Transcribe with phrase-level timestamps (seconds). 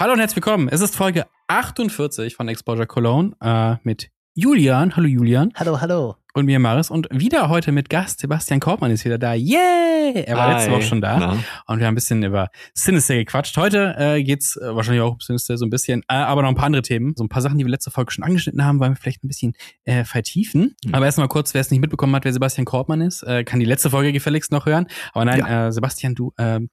[0.00, 0.70] Hallo und herzlich willkommen.
[0.70, 4.96] Es ist Folge 48 von Exposure Cologne äh, mit Julian.
[4.96, 5.52] Hallo Julian.
[5.56, 6.16] Hallo, hallo.
[6.32, 6.88] Und mir Maris.
[6.88, 8.20] Und wieder heute mit Gast.
[8.20, 9.34] Sebastian Kaufmann ist wieder da.
[9.34, 10.24] Yay!
[10.24, 10.54] Er war Hi.
[10.54, 11.18] letzte Woche schon da.
[11.18, 11.44] Na?
[11.66, 13.54] Und wir haben ein bisschen über Sinister gequatscht.
[13.58, 16.54] Heute äh, geht's äh, wahrscheinlich auch um Sinister so ein bisschen, äh, aber noch ein
[16.54, 17.12] paar andere Themen.
[17.14, 19.28] So ein paar Sachen, die wir letzte Folge schon angeschnitten haben, wollen wir vielleicht ein
[19.28, 19.52] bisschen
[19.84, 20.76] äh, vertiefen.
[20.82, 20.94] Mhm.
[20.94, 23.66] Aber erstmal kurz, wer es nicht mitbekommen hat, wer Sebastian Kaufmann ist, äh, kann die
[23.66, 24.86] letzte Folge gefälligst noch hören.
[25.12, 26.70] Aber nein, äh, Sebastian, du ähm,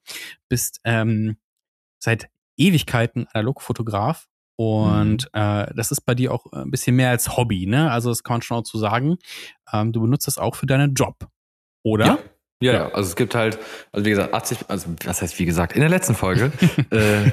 [0.48, 1.36] bist ähm,
[2.00, 4.28] seit Ewigkeiten Analogfotograf.
[4.60, 7.92] Und äh, das ist bei dir auch ein bisschen mehr als Hobby, ne?
[7.92, 9.18] Also das kann man schon auch zu sagen.
[9.72, 11.28] Ähm, du benutzt das auch für deinen Job,
[11.84, 12.06] oder?
[12.06, 12.20] Ja.
[12.60, 13.60] Ja, ja, also es gibt halt,
[13.92, 16.52] also wie gesagt, 80, also was heißt wie gesagt, in der letzten Folge,
[16.90, 17.30] äh,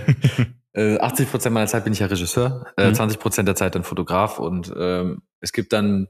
[0.75, 2.95] äh, 80 Prozent meiner Zeit bin ich ja Regisseur, äh, Mhm.
[2.95, 6.09] 20 Prozent der Zeit dann Fotograf und ähm, es gibt dann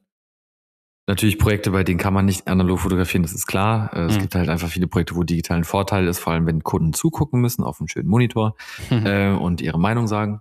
[1.07, 3.91] natürlich Projekte, bei denen kann man nicht analog fotografieren, das ist klar.
[3.95, 4.21] Äh, es Mhm.
[4.21, 7.41] gibt halt einfach viele Projekte, wo digital ein Vorteil ist, vor allem wenn Kunden zugucken
[7.41, 8.57] müssen auf einem schönen Monitor
[8.91, 9.07] Mhm.
[9.07, 10.41] äh, und ihre Meinung sagen,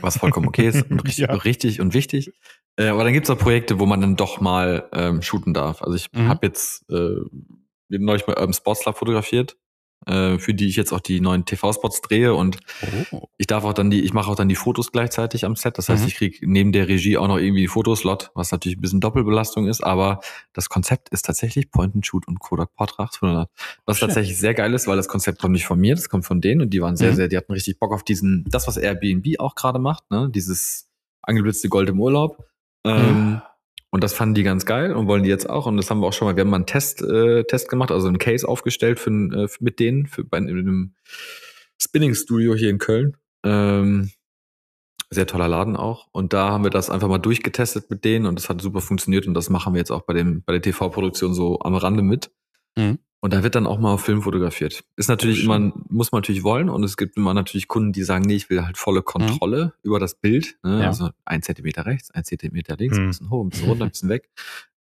[0.00, 1.34] was vollkommen okay ist und richtig, Ja.
[1.34, 2.32] richtig und wichtig.
[2.76, 5.82] Äh, aber dann gibt's auch Projekte, wo man dann doch mal ähm, shooten darf.
[5.82, 6.28] Also ich Mhm.
[6.28, 7.16] habe jetzt äh,
[7.88, 9.56] neulich mal Urban Sports Lab fotografiert,
[10.06, 12.58] äh, für die ich jetzt auch die neuen TV-Spots drehe und
[13.12, 13.28] Oh.
[13.38, 15.78] ich darf auch dann die, ich mache auch dann die Fotos gleichzeitig am Set.
[15.78, 16.08] Das heißt, Mhm.
[16.08, 19.66] ich krieg neben der Regie auch noch irgendwie einen Fotoslot, was natürlich ein bisschen Doppelbelastung
[19.68, 20.20] ist, aber
[20.52, 23.48] das Konzept ist tatsächlich Point and Shoot und Kodak Portra 800.
[23.86, 24.08] Was Schön.
[24.08, 26.60] tatsächlich sehr geil ist, weil das Konzept kommt nicht von mir, das kommt von denen
[26.62, 27.16] und die waren sehr, Mhm.
[27.16, 30.88] sehr, die hatten richtig Bock auf diesen, das, was Airbnb auch gerade macht, ne, dieses
[31.22, 32.44] angeblitzte Gold im Urlaub.
[32.84, 33.40] Ähm,
[33.92, 35.66] Und das fanden die ganz geil und wollen die jetzt auch.
[35.66, 37.90] Und das haben wir auch schon mal, wir haben mal einen Test, äh, Test gemacht,
[37.90, 40.94] also einen Case aufgestellt für, äh, mit denen, für, bei in einem
[41.78, 43.18] Spinning Studio hier in Köln.
[43.44, 44.10] Ähm,
[45.10, 46.08] sehr toller Laden auch.
[46.12, 49.26] Und da haben wir das einfach mal durchgetestet mit denen und das hat super funktioniert
[49.26, 52.30] und das machen wir jetzt auch bei dem, bei der TV-Produktion so am Rande mit.
[52.78, 52.98] Mhm.
[53.24, 54.82] Und da wird dann auch mal auf Film fotografiert.
[54.96, 56.68] Ist natürlich immer, muss man natürlich wollen.
[56.68, 60.00] Und es gibt immer natürlich Kunden, die sagen, nee, ich will halt volle Kontrolle über
[60.00, 60.58] das Bild.
[60.64, 60.80] Ne?
[60.80, 60.88] Ja.
[60.88, 63.04] Also ein Zentimeter rechts, ein Zentimeter links, Mhm.
[63.04, 64.28] ein bisschen hoch, ein bisschen runter, ein bisschen weg.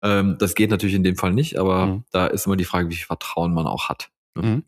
[0.02, 2.04] Ähm, das geht natürlich in dem Fall nicht, aber Mhm.
[2.12, 4.10] da ist immer die Frage, wie viel Vertrauen man auch hat.
[4.36, 4.64] Mhm.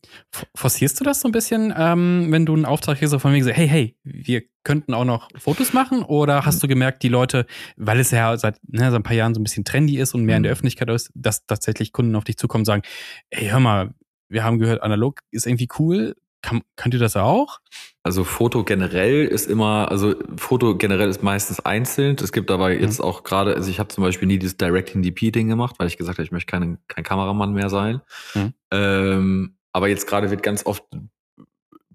[0.55, 3.43] Forcierst du das so ein bisschen, ähm, wenn du einen Auftrag kriegst, so von mir
[3.45, 6.03] so, hey, hey, wir könnten auch noch Fotos machen?
[6.03, 7.47] Oder hast du gemerkt, die Leute,
[7.77, 10.25] weil es ja seit, ne, seit ein paar Jahren so ein bisschen trendy ist und
[10.25, 10.55] mehr in der Mhm.
[10.55, 12.83] Öffentlichkeit ist, dass tatsächlich Kunden auf dich zukommen und sagen,
[13.31, 13.95] ey, hör mal,
[14.29, 16.17] wir haben gehört, analog ist irgendwie cool.
[16.43, 17.61] Kann, könnt ihr das auch?
[18.03, 22.17] Also Foto generell ist immer, also Foto generell ist meistens einzeln.
[22.21, 25.77] Es gibt aber jetzt auch gerade, also ich habe zum Beispiel nie dieses Directing-DP-Ding gemacht,
[25.79, 28.01] weil ich gesagt habe, ich möchte kein, kein Kameramann mehr sein.
[28.35, 28.55] Mhm.
[28.73, 30.85] Ähm, aber jetzt gerade wird ganz oft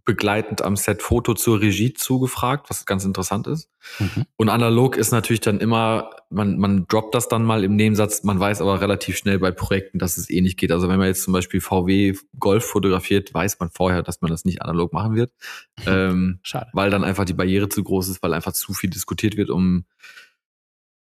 [0.08, 3.70] begleitend am Set Foto zur Regie zugefragt, was ganz interessant ist.
[4.00, 4.24] Mhm.
[4.38, 8.40] Und analog ist natürlich dann immer, man, man droppt das dann mal im Nebensatz, man
[8.40, 10.72] weiß aber relativ schnell bei Projekten, dass es eh nicht geht.
[10.72, 14.46] Also wenn man jetzt zum Beispiel VW Golf fotografiert, weiß man vorher, dass man das
[14.46, 15.32] nicht analog machen wird.
[15.86, 16.70] Ähm, Schade.
[16.74, 19.86] weil dann einfach die Barriere zu groß ist, weil einfach zu viel diskutiert wird um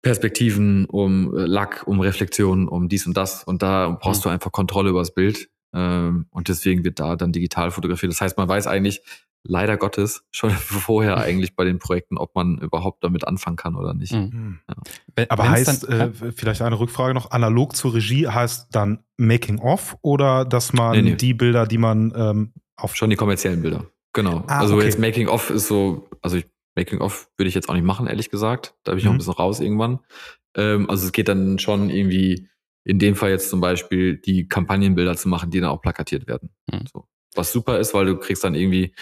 [0.02, 3.44] Perspektiven, um äh, Lack, um Reflexionen, um dies und das.
[3.44, 4.24] Und da brauchst Mhm.
[4.24, 5.48] du einfach Kontrolle über das Bild.
[5.74, 8.12] Ähm, und deswegen wird da dann digital fotografiert.
[8.12, 9.02] Das heißt, man weiß eigentlich,
[9.46, 13.92] leider Gottes, schon vorher eigentlich bei den Projekten, ob man überhaupt damit anfangen kann oder
[13.92, 14.12] nicht.
[14.12, 14.30] Mhm.
[14.32, 14.58] Hm.
[15.16, 19.00] Wenn- Aber wenn's heißt, dann, äh, vielleicht eine Rückfrage noch, analog zur Regie heißt dann
[19.18, 21.16] Making of oder dass man Nee, nee.
[21.16, 23.84] die Bilder, die man ähm, auf Schon die kommerziellen Bilder.
[24.14, 24.44] Genau.
[24.46, 24.84] Ah, also okay.
[24.86, 26.46] jetzt Making of ist so, also ich,
[26.76, 28.74] Making of würde ich jetzt auch nicht machen, ehrlich gesagt.
[28.84, 29.18] Da bin ich noch ein Mhm.
[29.18, 29.98] bisschen raus irgendwann.
[30.56, 32.48] Ähm, also es geht dann schon irgendwie,
[32.84, 36.50] in dem Fall jetzt zum Beispiel, die Kampagnenbilder zu machen, die dann auch plakatiert werden.
[36.70, 36.84] Mhm.
[36.92, 37.08] So.
[37.34, 38.94] Was super ist, weil du kriegst dann irgendwie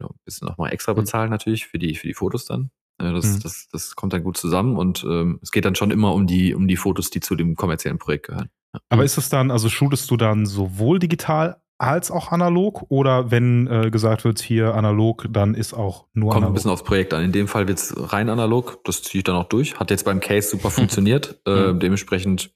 [0.00, 0.96] ja, ein bisschen nochmal extra Mhm.
[0.98, 2.70] bezahlen natürlich für die, für die Fotos dann.
[2.98, 3.40] Das, Mhm.
[3.42, 6.54] das, das kommt dann gut zusammen und ähm, es geht dann schon immer um die,
[6.54, 8.50] um die Fotos, die zu dem kommerziellen Projekt gehören.
[8.88, 9.06] Aber Mhm.
[9.06, 12.84] ist es dann, also shootest du dann sowohl digital als auch analog?
[12.88, 16.54] Oder wenn äh, gesagt wird, hier analog, dann ist auch nur Kommt ein analog?
[16.54, 17.24] bisschen aufs Projekt an.
[17.24, 18.78] In dem Fall wird's rein analog.
[18.84, 19.78] Das ziehe ich dann auch durch.
[19.80, 21.40] Hat jetzt beim Case super funktioniert.
[21.46, 22.52] äh, dementsprechend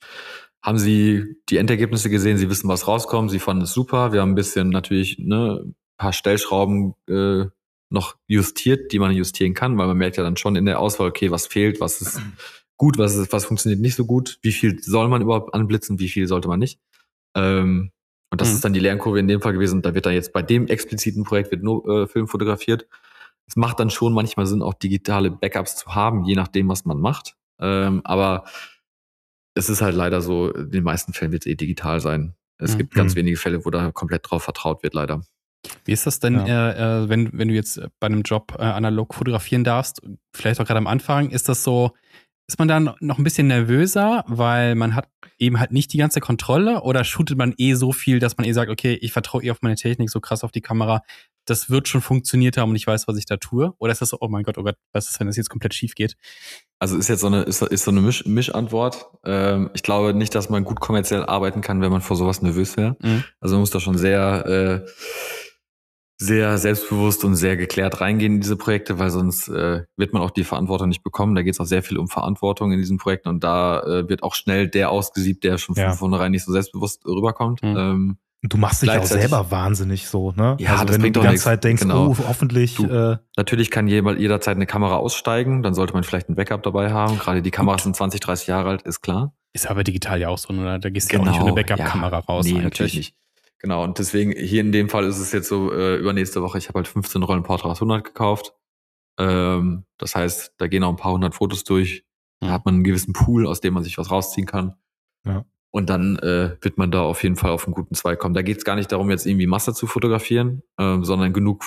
[0.69, 2.37] haben sie die Endergebnisse gesehen.
[2.37, 3.31] Sie wissen, was rauskommt.
[3.31, 4.12] Sie fanden es super.
[4.12, 7.47] Wir haben ein bisschen natürlich ne, ein paar Stellschrauben äh,
[7.88, 11.09] noch justiert, die man justieren kann, weil man merkt ja dann schon in der Auswahl,
[11.09, 12.20] okay, was fehlt, was ist
[12.76, 16.09] gut, was, ist, was funktioniert nicht so gut, wie viel soll man überhaupt anblitzen, wie
[16.11, 16.79] viel sollte man nicht.
[17.35, 17.91] Ähm,
[18.31, 18.55] und das Mhm.
[18.55, 19.81] ist dann die Lernkurve in dem Fall gewesen.
[19.81, 22.87] Da wird dann jetzt bei dem expliziten Projekt wird nur äh, Film fotografiert.
[23.47, 27.00] Es macht dann schon manchmal Sinn, auch digitale Backups zu haben, je nachdem, was man
[27.00, 27.37] macht.
[27.59, 28.44] Ähm, aber
[29.58, 32.34] es ist halt leider so, in den meisten Fällen wird es eh digital sein.
[32.58, 32.78] Es Mhm.
[32.78, 33.19] gibt ganz Mhm.
[33.19, 35.22] wenige Fälle, wo da komplett drauf vertraut wird, leider.
[35.84, 36.70] Wie ist das denn, Ja.
[36.70, 40.00] äh, äh, wenn, wenn du jetzt bei einem Job äh, analog fotografieren darfst,
[40.34, 41.93] vielleicht auch gerade am Anfang, ist das so,
[42.49, 45.08] ist man dann noch ein bisschen nervöser, weil man hat
[45.38, 48.52] eben halt nicht die ganze Kontrolle oder shootet man eh so viel, dass man eh
[48.52, 51.02] sagt, okay, ich vertraue eh auf meine Technik so krass auf die Kamera,
[51.44, 53.75] das wird schon funktioniert haben und ich weiß, was ich da tue?
[53.78, 55.75] Oder ist das so, oh mein Gott, oh Gott, was ist, wenn das jetzt komplett
[55.75, 56.14] schief geht?
[56.80, 59.10] Also ist jetzt so eine, ist, ist so eine Misch, Mischantwort.
[59.25, 62.76] Ähm, ich glaube nicht, dass man gut kommerziell arbeiten kann, wenn man vor sowas nervös
[62.76, 62.96] wäre.
[63.00, 63.25] Mhm.
[63.40, 64.90] Also man muss da schon sehr, äh,
[66.20, 70.30] sehr selbstbewusst und sehr geklärt reingehen in diese Projekte, weil sonst äh, wird man auch
[70.30, 71.34] die Verantwortung nicht bekommen.
[71.34, 74.22] Da geht es auch sehr viel um Verantwortung in diesen Projekten und da äh, wird
[74.22, 75.90] auch schnell der ausgesiebt, der schon ja.
[75.90, 77.62] von vornherein nicht so selbstbewusst rüberkommt.
[77.62, 77.76] Mhm.
[77.76, 80.56] Ähm, Du machst dich auch selber wahnsinnig so, ne?
[80.61, 82.08] Ja, also das wenn bringt du die ganze Zeit denkst, genau.
[82.08, 82.76] oh, hoffentlich.
[82.76, 86.62] Du, äh, natürlich kann jemand jederzeit eine Kamera aussteigen, dann sollte man vielleicht ein Backup
[86.62, 87.19] dabei haben.
[87.19, 89.35] Gerade die Kameras sind 20, 30 Jahre alt, ist klar.
[89.52, 90.79] Ist aber digital ja auch so, oder?
[90.79, 92.44] Da gehst du genau, ja auch nicht mit einer Backup-Kamera ja, raus.
[92.44, 92.64] Nee, eigentlich.
[92.64, 93.14] natürlich nicht.
[93.58, 96.69] Genau, und deswegen, hier in dem Fall ist es jetzt so, äh, übernächste Woche, ich
[96.69, 98.52] habe halt 15 Rollen Portrait 100 gekauft.
[99.19, 102.05] Ähm, das heißt, da gehen auch ein paar hundert Fotos durch.
[102.41, 104.76] Da hat man einen gewissen Pool, aus dem man sich was rausziehen kann.
[105.26, 105.44] Ja.
[105.70, 108.35] Und dann äh, wird man da auf jeden Fall auf einen guten Zweig kommen.
[108.35, 111.65] Da geht es gar nicht darum, jetzt irgendwie Masse zu fotografieren, ähm, sondern genug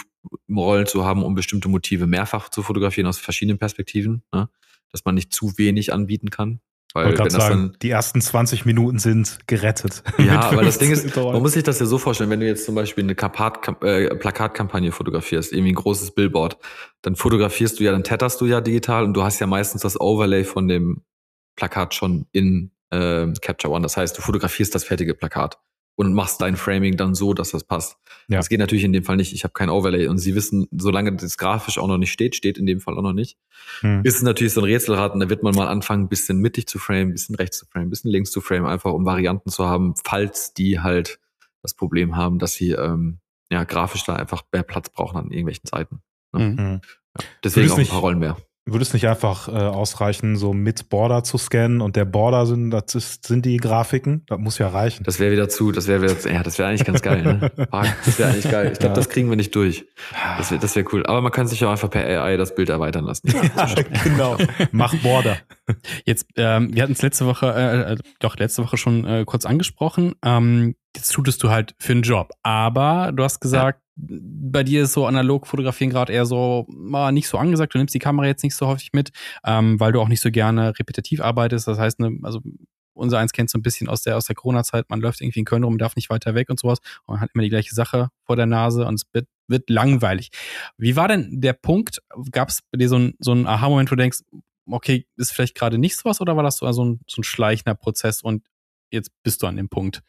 [0.50, 4.24] Rollen zu haben, um bestimmte Motive mehrfach zu fotografieren aus verschiedenen Perspektiven.
[4.34, 4.50] Ne?
[4.92, 6.62] Dass man nicht zu wenig anbieten kann.
[6.94, 10.04] Weil wollte wenn sagen, die ersten 20 Minuten sind gerettet.
[10.18, 12.48] ja, aber das Ding 15 ist, man muss sich das ja so vorstellen, wenn du
[12.48, 16.58] jetzt zum Beispiel eine Kapat, äh, Plakatkampagne fotografierst, irgendwie ein großes Billboard,
[17.02, 20.00] dann fotografierst du ja, dann tetterst du ja digital und du hast ja meistens das
[20.00, 21.04] Overlay von dem
[21.56, 23.84] Plakat schon in äh, Capture One.
[23.84, 25.58] Das heißt, du fotografierst das fertige Plakat
[25.96, 27.98] und machst dein Framing dann so, dass das passt.
[28.28, 28.38] Ja.
[28.38, 29.34] Das geht natürlich in dem Fall nicht.
[29.34, 32.58] Ich habe kein Overlay und sie wissen, solange das grafisch auch noch nicht steht, steht
[32.58, 33.38] in dem Fall auch noch nicht,
[33.82, 34.02] Hm.
[34.04, 36.80] ist es natürlich so ein Rätselraten, da wird man mal anfangen, ein bisschen mittig zu
[36.80, 39.66] framen, ein bisschen rechts zu framen, ein bisschen links zu framen, einfach um Varianten zu
[39.66, 41.20] haben, falls die halt
[41.62, 43.20] das Problem haben, dass sie ähm,
[43.52, 46.02] ja grafisch da einfach mehr Platz brauchen an irgendwelchen Seiten.
[46.32, 46.58] Mhm.
[46.58, 46.82] Hm.
[47.20, 47.26] Ja.
[47.44, 48.38] Deswegen auch ein paar Rollen mehr.
[48.66, 52.70] Würde es nicht einfach äh, ausreichen, so mit Border zu scannen und der Border sind,
[52.70, 54.24] das ist, sind die Grafiken?
[54.28, 55.04] Das muss ja reichen.
[55.04, 57.24] Das wäre wieder zu, das wäre wieder, ja, das wäre eigentlich ganz geil.
[57.24, 57.52] Ne?
[58.06, 58.70] Das wäre eigentlich geil.
[58.72, 58.96] Ich glaube, Ja.
[58.96, 59.86] das kriegen wir nicht durch.
[60.38, 61.04] Das wäre das wär cool.
[61.08, 63.34] Aber man kann sich ja einfach per AI das Bild erweitern lassen.
[64.04, 64.38] genau.
[64.72, 65.38] Mach Border.
[66.06, 69.46] Jetzt, ähm, wir hatten es letzte Woche, äh, äh, doch letzte Woche schon äh, kurz
[69.46, 70.14] angesprochen.
[70.24, 74.94] Ähm, jetzt tutest du halt für einen Job, aber du hast gesagt, bei dir ist
[74.94, 77.74] so analog fotografieren gerade eher so mal nicht so angesagt.
[77.74, 79.12] Du nimmst die Kamera jetzt nicht so häufig mit,
[79.46, 81.68] ähm, weil du auch nicht so gerne repetitiv arbeitest.
[81.68, 82.42] Das heißt, ne, also
[82.94, 84.90] unser eins kennt so ein bisschen aus der aus der Corona-Zeit.
[84.90, 87.30] Man läuft irgendwie in Köln rum, darf nicht weiter weg und sowas und man hat
[87.34, 90.30] immer die gleiche Sache vor der Nase und es wird, wird langweilig.
[90.78, 92.02] Wie war denn der Punkt?
[92.32, 94.20] Gab es bei dir so ein so ein Aha-Moment, wo du denkst,
[94.70, 97.76] okay, ist vielleicht gerade nicht sowas oder war das so so ein, so ein schleichender
[97.76, 98.46] Prozess und
[98.92, 100.02] jetzt bist du an dem Punkt?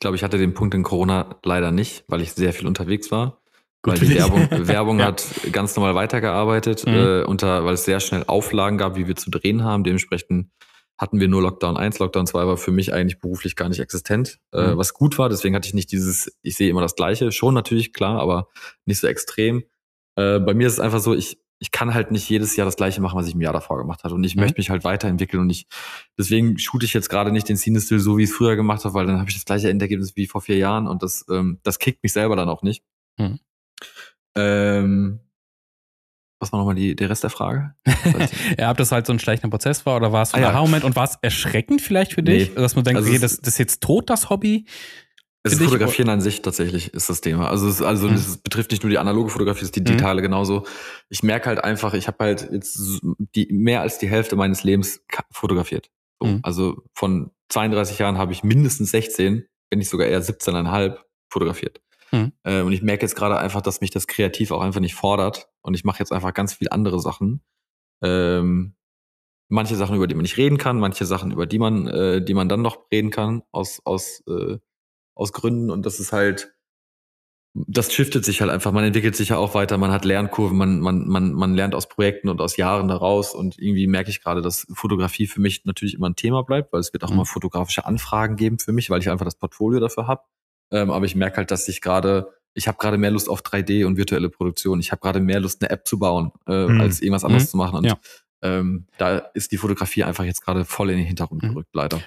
[0.00, 3.10] Ich glaube, ich hatte den Punkt in Corona leider nicht, weil ich sehr viel unterwegs
[3.10, 3.42] war.
[3.82, 4.14] Gut weil die.
[4.14, 5.04] Werbung, Werbung Ja.
[5.08, 6.94] hat ganz normal weitergearbeitet, Mhm.
[6.94, 9.84] äh, unter, weil es sehr schnell Auflagen gab, wie wir zu drehen haben.
[9.84, 10.50] Dementsprechend
[10.96, 14.38] hatten wir nur Lockdown 1, Lockdown 2 war für mich eigentlich beruflich gar nicht existent,
[14.54, 14.78] äh, Mhm.
[14.78, 15.28] was gut war.
[15.28, 18.48] Deswegen hatte ich nicht dieses, ich sehe immer das Gleiche, schon natürlich, klar, aber
[18.86, 19.64] nicht so extrem.
[20.16, 22.76] Äh, bei mir ist es einfach so, ich, ich kann halt nicht jedes Jahr das
[22.76, 24.14] Gleiche machen, was ich im Jahr davor gemacht habe.
[24.14, 24.40] Und ich Mhm.
[24.42, 25.66] möchte mich halt weiterentwickeln und ich,
[26.18, 28.94] deswegen shoote ich jetzt gerade nicht den Scene-Stil so, wie ich es früher gemacht habe,
[28.94, 31.78] weil dann habe ich das gleiche Endergebnis wie vor vier Jahren und das, ähm, das
[31.78, 32.82] kickt mich selber dann auch nicht.
[33.18, 33.38] Mhm.
[34.36, 35.20] Ähm,
[36.42, 37.74] was war nochmal die, der Rest der Frage?
[38.58, 40.50] ja, ob das halt so ein schleichender Prozess war oder war es ein Ah, ja.
[40.52, 42.54] Aha-Moment und war es erschreckend vielleicht für dich, Nee.
[42.54, 44.64] dass man denkt, Also okay, das, das ist jetzt tot, das Hobby?
[45.42, 47.48] Es ist Fotografieren an sich tatsächlich ist das Thema.
[47.48, 48.14] Also es, also Mhm.
[48.14, 49.84] es betrifft nicht nur die analoge Fotografie, es ist die Mhm.
[49.86, 50.66] digitale genauso.
[51.08, 52.78] Ich merke halt einfach, ich habe halt jetzt
[53.34, 55.90] die mehr als die Hälfte meines Lebens fotografiert.
[56.20, 56.40] So, Mhm.
[56.42, 60.98] Also von 32 Jahren habe ich mindestens 16, wenn nicht sogar eher 17,5
[61.30, 61.80] fotografiert.
[62.12, 62.32] Mhm.
[62.42, 65.48] Äh, und ich merke jetzt gerade einfach, dass mich das kreativ auch einfach nicht fordert.
[65.62, 67.42] Und ich mache jetzt einfach ganz viel andere Sachen.
[68.02, 68.74] Ähm,
[69.48, 72.34] manche Sachen, über die man nicht reden kann, manche Sachen, über die man, äh, die
[72.34, 74.58] man dann noch reden kann, aus, aus, äh,
[75.20, 75.70] aus Gründen.
[75.70, 76.54] Und das ist halt,
[77.54, 78.70] das shiftet sich halt einfach.
[78.72, 81.88] Man entwickelt sich ja auch weiter, man hat Lernkurven, man, man, man, man lernt aus
[81.88, 83.34] Projekten und aus Jahren daraus.
[83.34, 86.80] Und irgendwie merke ich gerade, dass Fotografie für mich natürlich immer ein Thema bleibt, weil
[86.80, 87.14] es wird auch Mhm.
[87.16, 90.22] immer fotografische Anfragen geben für mich, weil ich einfach das Portfolio dafür habe.
[90.72, 93.84] Ähm, aber ich merke halt, dass ich gerade, ich habe gerade mehr Lust auf 3D
[93.84, 94.78] und virtuelle Produktion.
[94.78, 96.80] Ich habe gerade mehr Lust, eine App zu bauen, äh, Mhm.
[96.80, 97.48] als irgendwas anderes Mhm.
[97.48, 97.76] zu machen.
[97.78, 97.98] Und Ja.
[98.42, 101.48] ähm, da ist die Fotografie einfach jetzt gerade voll in den Hintergrund Mhm.
[101.48, 102.00] gerückt, leider.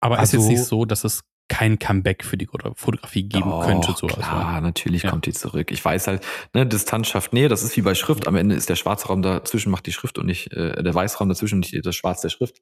[0.00, 3.50] Aber ist Also- jetzt nicht so, dass es kein Comeback für die Foto- Fotografie geben
[3.50, 3.94] Doch, könnte.
[3.96, 4.06] So.
[4.06, 5.10] Klar, natürlich Ja.
[5.10, 5.70] kommt die zurück.
[5.70, 6.24] Ich weiß halt,
[6.54, 8.26] ne, Distanz schafft Nähe, das ist wie bei Schrift.
[8.28, 11.28] Am Ende ist der schwarze Raum dazwischen, macht die Schrift und nicht äh, der Weißraum
[11.28, 12.56] dazwischen und nicht das Schwarz der Schrift.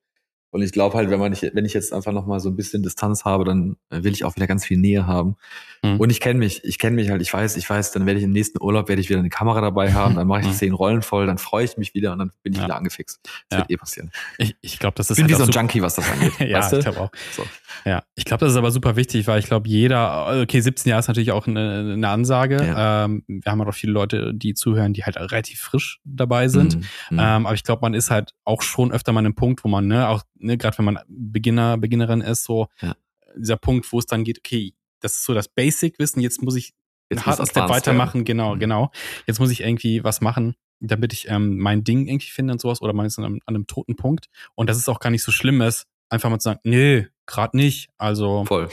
[0.50, 2.56] Und ich glaube halt, wenn man nicht, wenn ich jetzt einfach noch mal so ein
[2.56, 5.36] bisschen Distanz habe, dann will ich auch wieder ganz viel Nähe haben.
[5.82, 5.98] Mhm.
[6.00, 8.24] Und ich kenne mich, ich kenne mich halt, ich weiß, ich weiß, dann werde ich
[8.24, 10.52] im nächsten Urlaub werde ich wieder eine Kamera dabei haben, dann mache ich Mhm.
[10.52, 12.64] zehn Rollen voll, dann freue ich mich wieder und dann bin ich Ja.
[12.66, 13.20] wieder angefixt.
[13.22, 13.58] Das Ja.
[13.58, 14.10] wird eh passieren.
[14.38, 16.10] Ich, ich glaube, das Ich ist bin halt wie so ein super- Junkie, was das
[16.10, 16.32] angeht.
[16.40, 16.76] ja, weißt du?
[16.78, 17.10] ich glaube auch.
[17.32, 17.44] So.
[17.84, 21.00] Ja, ich glaube, das ist aber super wichtig, weil ich glaube, jeder, okay, 17 Jahre
[21.00, 22.56] ist natürlich auch eine, eine Ansage.
[22.64, 23.04] Ja.
[23.04, 26.76] Ähm, wir haben halt auch viele Leute, die zuhören, die halt relativ frisch dabei sind.
[26.76, 26.80] Mhm.
[27.10, 27.18] mhm.
[27.20, 29.68] Ähm, aber ich glaube, man ist halt auch schon öfter mal an einem Punkt, wo
[29.68, 32.96] man, ne, auch, ne, gerade wenn man Beginner, Beginnerin ist, so ja.
[33.36, 36.74] dieser Punkt, wo es dann geht, okay, das ist so das Basic-Wissen, jetzt muss ich
[37.10, 38.60] jetzt einen harten Step weitermachen, genau, mhm.
[38.60, 38.90] genau.
[39.26, 42.82] Jetzt muss ich irgendwie was machen, damit ich ähm, mein Ding irgendwie finde und sowas,
[42.82, 44.26] oder man ist an einem, an einem toten Punkt.
[44.54, 47.56] Und das ist auch gar nicht so schlimm ist, einfach mal zu sagen, nee, gerade
[47.56, 47.90] nicht.
[47.98, 48.44] Also.
[48.44, 48.68] Voll.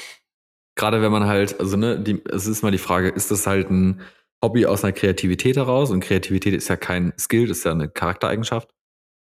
[0.76, 3.70] Gerade wenn man halt, also ne, die, es ist mal die Frage, ist das halt
[3.70, 4.02] ein
[4.44, 5.92] Hobby aus einer Kreativität heraus?
[5.92, 8.74] Und Kreativität ist ja kein Skill, das ist ja eine Charaktereigenschaft.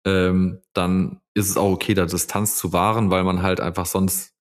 [0.05, 4.33] Ähm, dann ist es auch okay, da Distanz zu wahren, weil man halt einfach sonst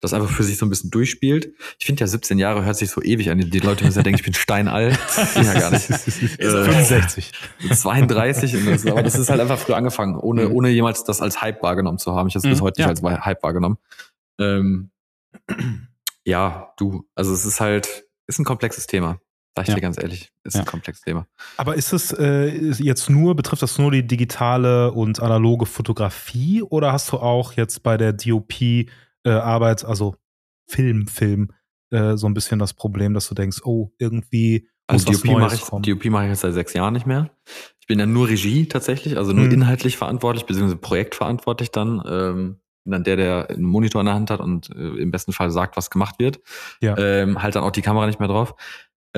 [0.00, 1.54] das einfach für sich so ein bisschen durchspielt.
[1.78, 3.38] Ich finde ja 17 Jahre hört sich so ewig an.
[3.38, 4.98] Die Leute müssen ja denken, ich bin steinalt.
[5.34, 5.88] ja gar nicht.
[5.88, 7.32] äh, 65.
[7.72, 8.64] 32.
[8.66, 10.52] Das, aber das ist halt einfach früh angefangen, ohne, mhm.
[10.52, 12.28] ohne jemals das als Hype wahrgenommen zu haben.
[12.28, 12.88] Ich habe es mhm, bis heute ja.
[12.88, 13.78] nicht als Hype wahrgenommen.
[14.38, 14.90] Ähm,
[16.24, 17.08] ja, du.
[17.14, 19.18] Also es ist halt, ist ein komplexes Thema.
[19.56, 19.74] Sag ich ja.
[19.76, 20.60] dir ganz ehrlich, ist ja.
[20.60, 21.26] ein komplexes Thema.
[21.56, 26.92] Aber ist es äh, jetzt nur, betrifft das nur die digitale und analoge Fotografie oder
[26.92, 28.86] hast du auch jetzt bei der DOP äh,
[29.24, 30.16] Arbeit, also
[30.66, 31.52] Film, Film,
[31.90, 35.38] äh, so ein bisschen das Problem, dass du denkst, oh, irgendwie muss also was DOP
[35.38, 35.82] mache ich, kommen.
[35.82, 37.30] DOP mache ich jetzt seit sechs Jahren nicht mehr.
[37.80, 39.52] Ich bin ja nur Regie tatsächlich, also nur mhm.
[39.52, 42.02] inhaltlich verantwortlich, beziehungsweise projektverantwortlich dann.
[42.06, 45.32] Ähm, bin dann der, der einen Monitor in der Hand hat und äh, im besten
[45.32, 46.40] Fall sagt, was gemacht wird.
[46.80, 46.96] Ja.
[46.96, 48.54] Ähm, halt dann auch die Kamera nicht mehr drauf.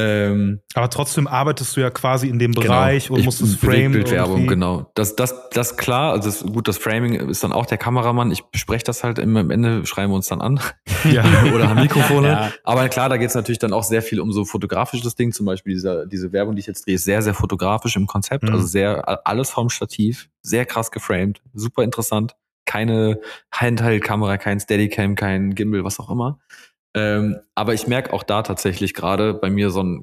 [0.01, 2.67] Ähm, Aber trotzdem arbeitest du ja quasi in dem genau.
[2.67, 3.91] Bereich und musst es framen.
[3.91, 4.93] Bildwerbung, genau.
[4.95, 8.31] Das, das, das klar, also das, gut, das Framing ist dann auch der Kameramann.
[8.31, 10.61] Ich bespreche das halt immer am Ende, schreiben wir uns dann an.
[11.11, 11.25] Ja.
[11.55, 12.29] Oder haben Mikrofone.
[12.29, 12.53] Ja.
[12.63, 15.33] Aber klar, da geht es natürlich dann auch sehr viel um so fotografisches Ding.
[15.33, 18.45] Zum Beispiel diese, diese Werbung, die ich jetzt drehe, ist sehr, sehr fotografisch im Konzept.
[18.45, 18.51] Mhm.
[18.51, 22.37] Also sehr, alles vom Stativ, sehr krass geframed, super interessant.
[22.67, 26.39] Keine Handheld-Kamera, kein Steadicam, kein Gimbal, was auch immer.
[26.95, 30.03] Ähm, aber ich merke auch da tatsächlich gerade bei mir so einen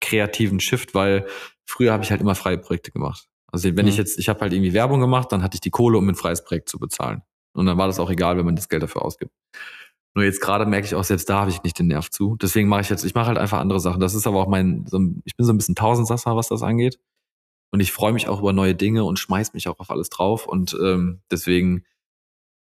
[0.00, 1.26] kreativen Shift, weil
[1.64, 3.28] früher habe ich halt immer freie Projekte gemacht.
[3.52, 3.90] Also wenn mhm.
[3.90, 6.14] ich jetzt, ich habe halt irgendwie Werbung gemacht, dann hatte ich die Kohle, um ein
[6.14, 7.22] freies Projekt zu bezahlen.
[7.54, 9.32] Und dann war das auch egal, wenn man das Geld dafür ausgibt.
[10.14, 12.36] Nur jetzt gerade merke ich auch, selbst da habe ich nicht den Nerv zu.
[12.36, 14.00] Deswegen mache ich jetzt, ich mache halt einfach andere Sachen.
[14.00, 16.98] Das ist aber auch mein, so, ich bin so ein bisschen Tausendsasser, was das angeht.
[17.70, 20.46] Und ich freue mich auch über neue Dinge und schmeiß mich auch auf alles drauf.
[20.46, 21.84] Und ähm, deswegen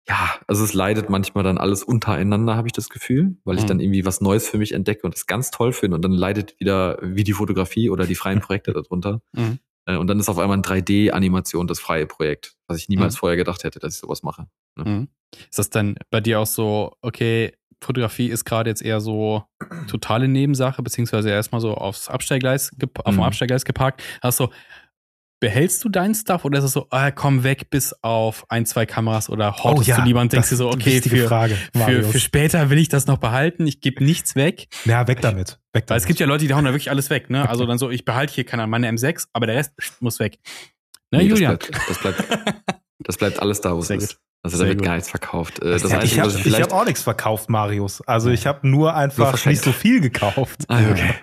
[0.07, 3.67] ja, also es leidet manchmal dann alles untereinander, habe ich das Gefühl, weil ich mhm.
[3.67, 6.59] dann irgendwie was Neues für mich entdecke und das ganz toll finde und dann leidet
[6.59, 9.21] wieder wie die Fotografie oder die freien Projekte darunter.
[9.33, 9.59] Mhm.
[9.85, 13.19] Äh, und dann ist auf einmal ein 3D-Animation das freie Projekt, was ich niemals mhm.
[13.19, 14.47] vorher gedacht hätte, dass ich sowas mache.
[14.77, 14.85] Ja.
[14.85, 15.07] Mhm.
[15.49, 17.53] Ist das dann bei dir auch so, okay,
[17.83, 19.43] Fotografie ist gerade jetzt eher so
[19.87, 23.23] totale Nebensache, beziehungsweise erstmal so aufs Abstellgleis, auf dem mhm.
[23.23, 24.03] Abstellgleis geparkt.
[24.21, 24.49] Hast du,
[25.41, 28.85] behältst du deinen Stuff oder ist es so, ah, komm weg bis auf ein, zwei
[28.85, 32.03] Kameras oder hortest oh, ja, du lieber und denkst dir so, okay, für, Frage, für,
[32.03, 34.67] für, später will ich das noch behalten, ich gebe nichts weg.
[34.85, 35.59] Ja, weg damit.
[35.73, 35.89] Weg damit.
[35.89, 37.49] Weil es gibt ja Leute, die hauen da wirklich alles weg, ne?
[37.49, 40.37] Also dann so, ich behalte hier keine meine M6, aber der Rest muss weg.
[41.09, 41.57] Ne, nee, Julian?
[41.57, 42.61] Das bleibt, das bleibt,
[43.03, 44.19] das bleibt alles da, wo es ist.
[44.43, 45.61] Also da wird gar nichts verkauft.
[45.61, 48.01] Äh, das ja, ich habe hab auch nichts verkauft, Marius.
[48.07, 50.65] Also ich habe nur einfach nur nicht so viel gekauft.
[50.67, 51.13] Ah, okay.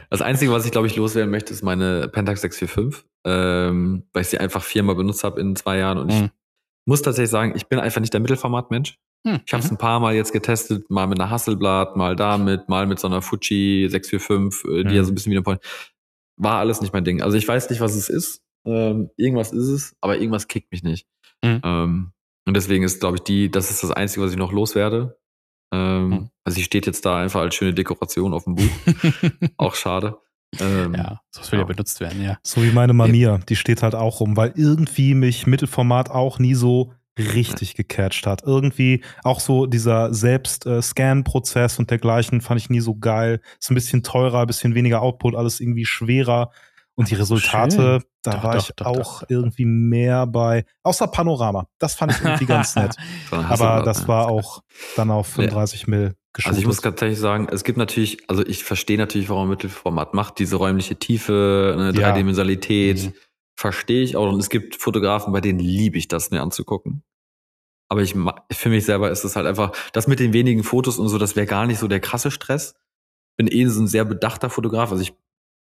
[0.10, 4.28] das Einzige, was ich glaube ich loswerden möchte, ist meine Pentax 645, ähm, weil ich
[4.28, 6.24] sie einfach viermal benutzt habe in zwei Jahren und mhm.
[6.24, 6.30] ich
[6.86, 8.98] muss tatsächlich sagen, ich bin einfach nicht der Mittelformat-Mensch.
[9.24, 9.40] Mhm.
[9.46, 12.86] Ich habe es ein paar Mal jetzt getestet, mal mit einer Hasselblatt, mal damit, mal
[12.86, 14.96] mit so einer Fuji 645, äh, die mhm.
[14.96, 15.58] ja so ein bisschen wie eine
[16.36, 17.22] War alles nicht mein Ding.
[17.22, 18.42] Also ich weiß nicht, was es ist.
[18.66, 21.06] Ähm, irgendwas ist es, aber irgendwas kickt mich nicht.
[21.44, 21.60] Mhm.
[21.62, 22.12] Ähm,
[22.46, 25.16] und deswegen ist, glaube ich, die, das ist das Einzige, was ich noch loswerde.
[25.72, 26.30] Ähm, hm.
[26.44, 28.70] Also sie steht jetzt da einfach als schöne Dekoration auf dem Buch.
[29.56, 30.18] auch schade.
[30.60, 31.64] Ähm, ja, das will ja.
[31.64, 32.38] ja benutzt werden, ja.
[32.42, 36.54] So wie meine Mamiya, die steht halt auch rum, weil irgendwie mich Mittelformat auch nie
[36.54, 38.42] so richtig gecatcht hat.
[38.44, 43.40] Irgendwie auch so dieser Selbst-Scan-Prozess und dergleichen fand ich nie so geil.
[43.58, 46.50] Ist ein bisschen teurer, ein bisschen weniger Output, alles irgendwie schwerer.
[46.96, 48.02] Und die Resultate, Schön.
[48.22, 51.66] da doch, war doch, ich doch, auch irgendwie mehr bei, außer Panorama.
[51.78, 52.94] Das fand ich irgendwie ganz nett.
[53.30, 54.62] Aber das war auch
[54.96, 55.88] dann auf 35 ja.
[55.88, 56.50] Mill geschult.
[56.50, 60.38] Also ich muss tatsächlich sagen, es gibt natürlich, also ich verstehe natürlich, warum Mittelformat macht,
[60.38, 63.12] diese räumliche Tiefe, eine Dreidimensionalität, mhm.
[63.56, 64.32] verstehe ich auch.
[64.32, 67.02] Und es gibt Fotografen, bei denen liebe ich das, mir anzugucken.
[67.88, 68.14] Aber ich,
[68.52, 71.36] für mich selber ist es halt einfach, das mit den wenigen Fotos und so, das
[71.36, 72.74] wäre gar nicht so der krasse Stress.
[73.36, 74.90] Bin eh so ein sehr bedachter Fotograf.
[74.90, 75.14] Also ich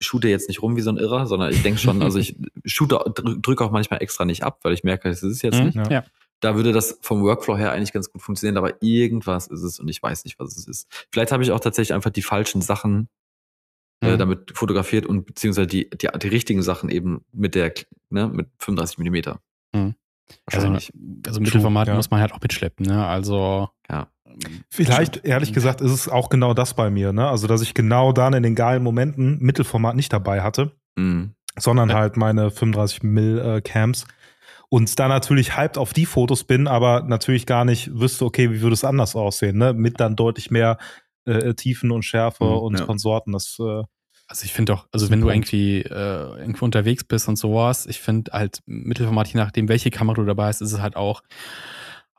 [0.05, 2.99] shoote jetzt nicht rum wie so ein Irrer, sondern ich denke schon, also ich shoote,
[3.13, 5.91] drücke auch manchmal extra nicht ab, weil ich merke, es ist jetzt mhm, nicht.
[5.91, 6.03] Ja.
[6.39, 9.87] Da würde das vom Workflow her eigentlich ganz gut funktionieren, aber irgendwas ist es und
[9.87, 10.87] ich weiß nicht, was es ist.
[11.11, 13.07] Vielleicht habe ich auch tatsächlich einfach die falschen Sachen
[14.01, 14.13] äh, mhm.
[14.13, 17.73] äh, damit fotografiert und beziehungsweise die, die, die richtigen Sachen eben mit der,
[18.09, 19.39] ne, mit 35 Millimeter.
[19.73, 19.95] Mhm.
[20.45, 21.95] Also, also Mittelformat ja.
[21.95, 23.05] muss man halt auch mitschleppen, ne?
[23.05, 24.07] Also ja.
[24.69, 27.27] Vielleicht, ehrlich gesagt, ist es auch genau das bei mir, ne?
[27.27, 31.35] Also, dass ich genau dann in den geilen Momenten Mittelformat nicht dabei hatte, Mhm.
[31.57, 31.95] sondern Ja.
[31.95, 34.05] halt meine 35 Mill äh, Cams
[34.69, 38.61] und da natürlich hyped auf die Fotos bin, aber natürlich gar nicht wüsste, okay, wie
[38.61, 39.73] würde es anders aussehen, ne?
[39.73, 40.77] Mit dann deutlich mehr
[41.25, 42.85] äh, Tiefen und Schärfe Mhm, und ja.
[42.85, 43.33] Konsorten.
[43.33, 43.83] Das äh,
[44.27, 47.99] Also ich finde doch, also wenn du irgendwie äh, irgendwo unterwegs bist und sowas, ich
[47.99, 51.21] finde halt Mittelformat, je nachdem, welche Kamera du dabei hast, ist es halt auch,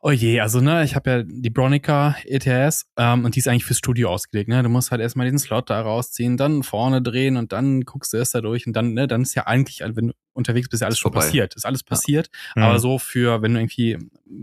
[0.06, 3.64] oh je, also ne, ich habe ja die Bronica ETS ähm, und die ist eigentlich
[3.64, 4.62] fürs Studio ausgelegt, ne?
[4.62, 8.18] Du musst halt erstmal diesen Slot da rausziehen, dann vorne drehen und dann guckst du
[8.18, 10.82] erst da durch und dann, ne, dann ist ja eigentlich, also wenn du unterwegs bist,
[10.82, 11.24] ja alles Ist schon vorbei.
[11.26, 12.62] passiert, ist alles passiert, Mhm.
[12.64, 13.96] aber so für, wenn du irgendwie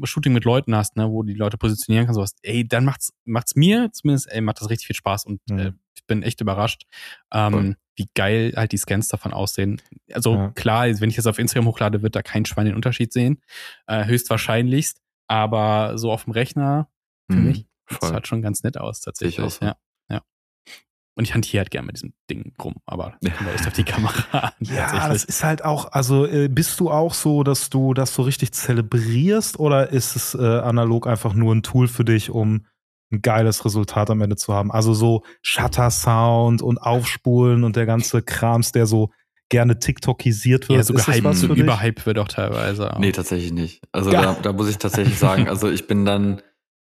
[0.03, 3.55] Shooting mit Leuten hast, ne, wo die Leute positionieren kannst, sowas, ey, dann macht's, macht's
[3.55, 5.59] mir zumindest, ey, macht das richtig viel Spaß und Mhm.
[5.59, 6.83] äh, ich bin echt überrascht,
[7.31, 7.75] ähm, Voll.
[7.97, 9.79] wie geil halt die Scans davon aussehen.
[10.11, 10.49] Also Ja.
[10.55, 13.39] klar, wenn ich das auf Instagram hochlade, wird da kein Schwein den Unterschied sehen,
[13.87, 14.99] äh, höchstwahrscheinlichst,
[15.31, 16.87] aber so auf dem Rechner,
[17.31, 17.45] für Mhm.
[17.45, 18.09] mich, das Voll.
[18.09, 19.53] schaut schon ganz nett aus tatsächlich.
[19.53, 19.65] So.
[19.65, 19.75] Ja,
[20.09, 20.21] ja.
[21.15, 23.31] Und ich hantiere halt gerne mit diesem Ding rum, aber Ja.
[23.39, 23.51] ja.
[23.53, 24.51] echt auf die Kamera an.
[24.59, 28.21] Ja, das ist halt auch, also äh, bist du auch so, dass du das so
[28.23, 32.65] richtig zelebrierst oder ist es äh, analog einfach nur ein Tool für dich, um
[33.13, 34.71] ein geiles Resultat am Ende zu haben?
[34.71, 39.11] Also so Shutter-Sound und Aufspulen und der ganze Krams, der so
[39.51, 40.77] gerne TikTokisiert wird.
[40.77, 42.91] ja, so ist das gehypt, so überhyped wird auch teilweise.
[42.97, 43.83] Nee, tatsächlich nicht.
[43.91, 44.21] Also Ja.
[44.33, 46.41] da, da muss ich tatsächlich sagen, also ich bin dann,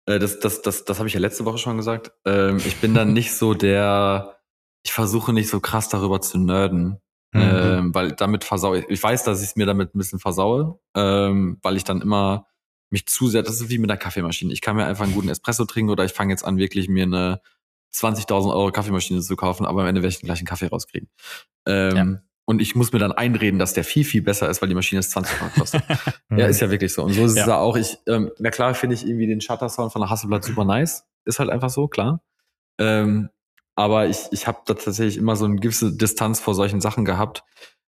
[0.05, 2.93] äh, das, das, das, das habe ich ja letzte Woche schon gesagt, ähm, ich bin
[2.93, 4.39] dann nicht so der,
[4.83, 6.97] ich versuche nicht so krass darüber zu nerden,
[7.33, 7.41] Mhm.
[7.41, 10.79] ähm, weil damit versaue ich, ich weiß, dass ich es mir damit ein bisschen versaue,
[10.95, 12.47] ähm, weil ich dann immer
[12.89, 14.53] mich zu sehr, das ist wie mit einer Kaffeemaschine.
[14.53, 17.03] Ich kann mir einfach einen guten Espresso trinken oder ich fange jetzt an, wirklich mir
[17.03, 17.41] eine
[17.93, 21.09] 20.000 Euro Kaffeemaschine zu kaufen, aber am Ende werde ich den gleichen Kaffee rauskriegen.
[21.65, 24.75] Ähm, Und ich muss mir dann einreden, dass der viel, viel besser ist, weil die
[24.75, 25.83] Maschine es 20 Euro kostet.
[26.29, 26.39] Mhm.
[26.39, 27.03] Ja, ist ja wirklich so.
[27.03, 27.47] Und so ist es Ja.
[27.47, 27.77] ja auch.
[27.77, 31.05] Ich, ähm, na klar finde ich irgendwie den Shutter-Sound von der Hasselblatt super nice.
[31.23, 32.21] Ist halt einfach so, klar.
[32.79, 33.29] Ähm,
[33.75, 37.43] aber ich, ich habe da tatsächlich immer so eine gewisse Distanz vor solchen Sachen gehabt,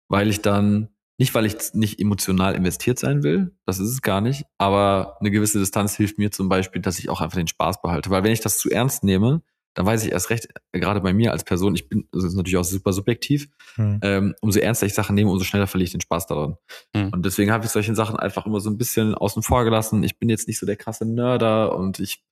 [0.09, 4.21] weil ich dann, nicht weil ich nicht emotional investiert sein will, das ist es gar
[4.21, 7.83] nicht, aber eine gewisse Distanz hilft mir zum Beispiel, dass ich auch einfach den Spaß
[7.83, 8.11] behalte.
[8.11, 9.43] Weil wenn ich das zu ernst nehme,
[9.75, 12.35] dann weiß ich erst recht, äh, gerade bei mir als Person, ich bin, das ist
[12.35, 13.99] natürlich auch super subjektiv, Mhm.
[14.03, 16.57] ähm, umso ernster ich Sachen nehme, umso schneller verliere ich den Spaß daran.
[16.95, 17.09] Mhm.
[17.13, 20.03] Und deswegen habe ich solche Sachen einfach immer so ein bisschen außen vor gelassen.
[20.05, 22.23] Ich bin jetzt nicht so der krasse Nerder und ich,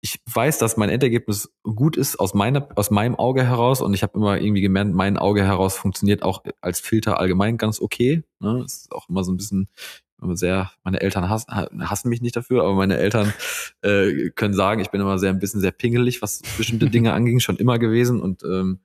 [0.00, 4.02] ich weiß, dass mein Endergebnis gut ist aus, meiner, aus meinem Auge heraus und ich
[4.02, 8.22] habe immer irgendwie gemerkt, mein Auge heraus funktioniert auch als Filter allgemein ganz okay.
[8.40, 8.58] Ne?
[8.62, 9.68] Das ist auch immer so ein bisschen
[10.32, 11.50] sehr, meine Eltern hassen,
[11.88, 13.32] hassen mich nicht dafür, aber meine Eltern
[13.82, 17.40] äh, können sagen, ich bin immer sehr ein bisschen sehr pingelig, was bestimmte Dinge anging,
[17.40, 18.80] schon immer gewesen und ähm,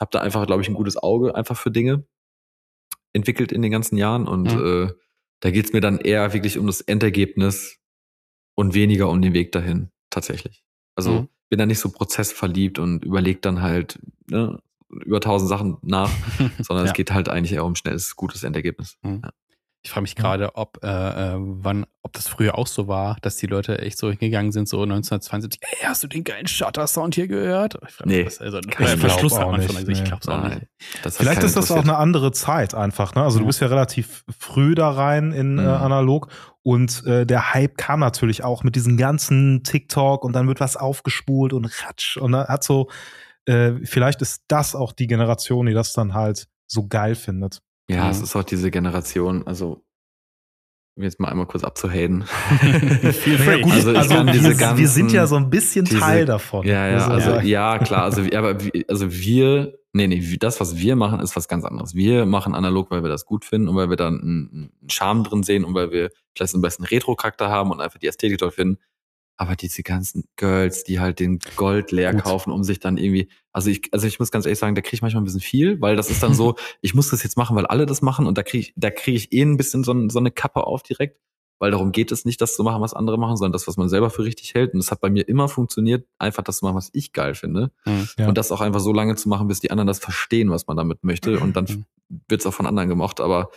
[0.00, 2.04] habe da einfach, glaube ich, ein gutes Auge einfach für Dinge
[3.12, 4.88] entwickelt in den ganzen Jahren und Mhm.
[4.88, 4.92] äh,
[5.40, 7.78] da geht's mir dann eher wirklich um das Endergebnis
[8.54, 10.62] und weniger um den Weg dahin, tatsächlich.
[10.94, 11.28] Also Mhm.
[11.50, 13.98] bin da nicht so prozessverliebt und überleg dann halt
[14.30, 14.58] ne,
[14.88, 16.10] über tausend Sachen nach,
[16.66, 16.90] sondern Ja.
[16.90, 18.98] es geht halt eigentlich eher um schnelles, gutes Endergebnis.
[19.84, 23.36] Ich frage mich gerade, ob, äh, äh, wann, ob das früher auch so war, dass
[23.36, 27.26] die Leute echt so hingegangen sind, so 1972, ey, hast du den geilen Shutter-Sound hier
[27.26, 27.74] gehört?
[27.88, 29.90] Ich frag mich, Nee, was, also, kein äh, Verschluss auch hat man nicht, schon, also
[29.90, 30.06] ich nee.
[30.06, 30.66] glaub's auch nicht.
[31.16, 33.16] Vielleicht ist das auch eine andere Zeit einfach.
[33.16, 33.24] Ne?
[33.24, 33.46] Also du Ja.
[33.48, 35.68] bist ja relativ früh da rein in äh, Mhm.
[35.68, 36.28] analog
[36.62, 40.76] und äh, der Hype kam natürlich auch mit diesen ganzen TikTok und dann wird was
[40.76, 42.88] aufgespult und ratsch und dann hat so
[43.46, 47.58] äh, vielleicht ist das auch die Generation, die das dann halt so geil findet.
[47.92, 48.10] Ja, Mhm.
[48.10, 49.84] es ist auch diese Generation, also
[50.96, 52.22] um jetzt mal einmal kurz abzuhaten.
[52.62, 53.62] Free.
[53.62, 56.26] gut, Also also, kann diese wir, wir sind ganzen- ja so ein bisschen diese- Teil
[56.26, 56.66] davon.
[56.66, 60.60] Ja, ja, Also, also ja, klar, also wir- aber wir- also wir, nee, nee, das
[60.60, 61.94] was wir machen ist was ganz anderes.
[61.94, 65.24] Wir machen analog, weil wir das gut finden und weil wir dann einen, einen Charme
[65.24, 68.38] drin sehen und weil wir vielleicht so einen besten Retro-Charakter haben und einfach die Ästhetik
[68.38, 68.78] toll finden.
[69.36, 72.22] Aber diese ganzen Girls, die halt den Gold leer Gut.
[72.22, 74.94] kaufen, um sich dann irgendwie, also ich, also ich muss ganz ehrlich sagen, da kriege
[74.94, 77.56] ich manchmal ein bisschen viel, weil das ist dann so, ich muss das jetzt machen,
[77.56, 80.08] weil alle das machen und da kriege ich, da kriege ich eh ein bisschen so,
[80.10, 81.18] so eine Kappe auf direkt,
[81.58, 83.88] weil darum geht es nicht, das zu machen, was andere machen, sondern das, was man
[83.88, 84.74] selber für richtig hält.
[84.74, 87.70] Und das hat bei mir immer funktioniert, einfach das zu machen, was ich geil finde.
[88.18, 88.26] Ja.
[88.28, 90.76] Und das auch einfach so lange zu machen, bis die anderen das verstehen, was man
[90.76, 91.38] damit möchte.
[91.38, 91.84] Und dann Mhm.
[92.28, 93.20] wird es auch von anderen gemocht.
[93.20, 93.50] Aber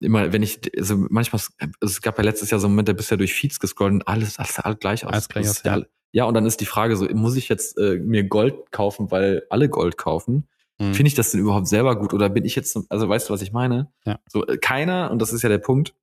[0.00, 1.42] immer, wenn ich, also manchmal,
[1.80, 3.92] es gab ja letztes Jahr so einen Moment, da bist du ja durch Feeds gescrollt
[3.92, 5.12] und alles, alles sah alles gleich aus.
[5.12, 5.82] Alles gleich aus, ja.
[6.12, 6.24] ja.
[6.24, 9.68] und dann ist die Frage so, muss ich jetzt äh, mir Gold kaufen, weil alle
[9.68, 10.48] Gold kaufen?
[10.78, 10.94] Mhm.
[10.94, 12.14] Finde ich das denn überhaupt selber gut?
[12.14, 13.92] Oder bin ich jetzt, also weißt du, was ich meine?
[14.04, 14.18] Ja.
[14.28, 15.94] So, äh, keiner, und das ist ja der Punkt,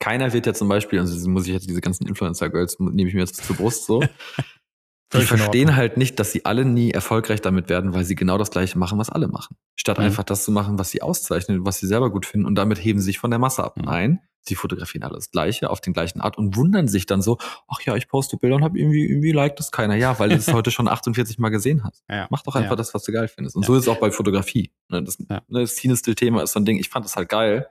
[0.00, 3.20] keiner wird ja zum Beispiel, also muss ich jetzt diese ganzen Influencer-Girls, nehme ich mir
[3.20, 4.02] jetzt zur Brust so,
[5.14, 8.50] die verstehen halt nicht, dass sie alle nie erfolgreich damit werden, weil sie genau das
[8.50, 9.56] Gleiche machen, was alle machen.
[9.76, 10.04] Statt mhm.
[10.04, 12.98] einfach das zu machen, was sie auszeichnen, was sie selber gut finden und damit heben
[13.00, 13.76] sie sich von der Masse ab.
[13.76, 13.84] Mhm.
[13.84, 17.80] Nein, sie fotografieren alles Gleiche auf den gleichen Art und wundern sich dann so, ach
[17.82, 19.96] ja, ich poste Bilder und habe irgendwie, irgendwie liked das keiner.
[19.96, 22.04] Ja, weil du es heute schon 48 Mal gesehen hast.
[22.08, 22.26] Ja.
[22.30, 22.76] Mach doch einfach ja.
[22.76, 23.56] das, was du geil findest.
[23.56, 23.66] Und ja.
[23.66, 24.70] so ist es auch bei Fotografie.
[24.88, 25.42] Ne, das, ja.
[25.48, 27.68] ne, das Cinestill-Thema ist so ein Ding, ich fand das halt geil.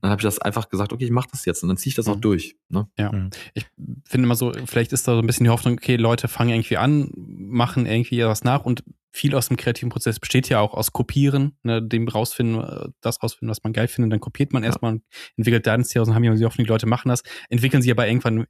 [0.00, 1.94] Dann habe ich das einfach gesagt, okay, ich mache das jetzt und dann ziehe ich
[1.94, 2.14] das hm.
[2.14, 2.56] auch durch.
[2.68, 2.88] Ne?
[2.98, 3.30] Ja, hm.
[3.54, 3.66] ich
[4.06, 6.76] finde immer so, vielleicht ist da so ein bisschen die Hoffnung, okay, Leute fangen irgendwie
[6.76, 10.92] an, machen irgendwie was nach und viel aus dem kreativen Prozess besteht ja auch aus
[10.92, 14.68] Kopieren, ne, dem rausfinden, äh, das rausfinden, was man geil findet, dann kopiert man ja.
[14.68, 15.02] erstmal und
[15.36, 18.06] entwickelt dann Dance und haben ja die Hoffnung, die Leute machen das, entwickeln sie aber
[18.06, 18.46] irgendwann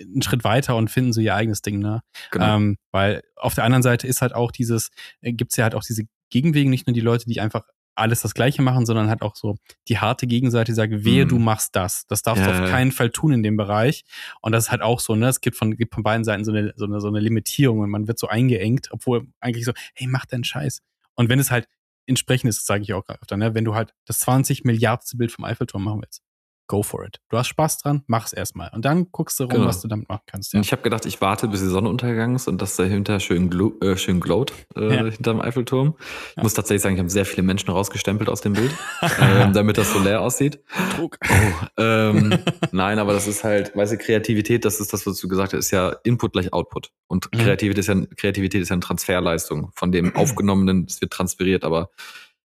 [0.00, 2.02] einen Schritt weiter und finden so ihr eigenes Ding, ne?
[2.30, 2.56] Genau.
[2.56, 5.82] Ähm, weil auf der anderen Seite ist halt auch dieses, äh, gibt's ja halt auch
[5.82, 7.64] diese Gegenwegen, nicht nur die Leute, die einfach
[7.98, 9.56] alles das Gleiche machen, sondern halt auch so
[9.88, 11.28] die harte Gegenseite, die sagt, wehe, mm.
[11.28, 12.06] du machst das.
[12.06, 14.04] Das darfst ja, du auf keinen Fall tun in dem Bereich.
[14.40, 16.52] Und das ist halt auch so, ne, es gibt von, gibt von beiden Seiten so
[16.52, 20.06] eine, so eine, so eine Limitierung und man wird so eingeengt, obwohl eigentlich so, hey,
[20.06, 20.80] mach deinen Scheiß.
[21.14, 21.68] Und wenn es halt
[22.06, 25.32] entsprechend ist, das sage ich auch öfter, ne, wenn du halt das 20 Milliardste Bild
[25.32, 26.22] vom Eiffelturm machen willst,
[26.68, 27.20] go for it.
[27.30, 28.70] Du hast Spaß dran, mach's erstmal.
[28.74, 29.66] Und dann guckst du rum, genau.
[29.66, 30.52] was du damit machen kannst.
[30.52, 30.60] Ja.
[30.60, 33.72] Ich habe gedacht, ich warte, bis die Sonne untergegangen ist und dass dahinter schön, glo
[33.80, 35.04] äh, schön glowt äh, ja.
[35.06, 35.94] hinterm Eiffelturm.
[36.30, 36.42] Ich ja.
[36.42, 38.70] muss tatsächlich sagen, ich habe sehr viele Menschen rausgestempelt aus dem Bild,
[39.20, 40.60] ähm, damit das so leer aussieht.
[40.96, 41.18] Druck.
[41.28, 42.38] Oh, ähm,
[42.70, 45.60] nein, aber das ist halt, weißt du, Kreativität, das ist das, was du gesagt hast,
[45.60, 46.92] ist ja Input gleich Output.
[47.06, 47.38] Und mhm.
[47.38, 51.90] Kreativität, ist ja, Kreativität ist ja eine Transferleistung von dem Aufgenommenen, es wird transferiert, aber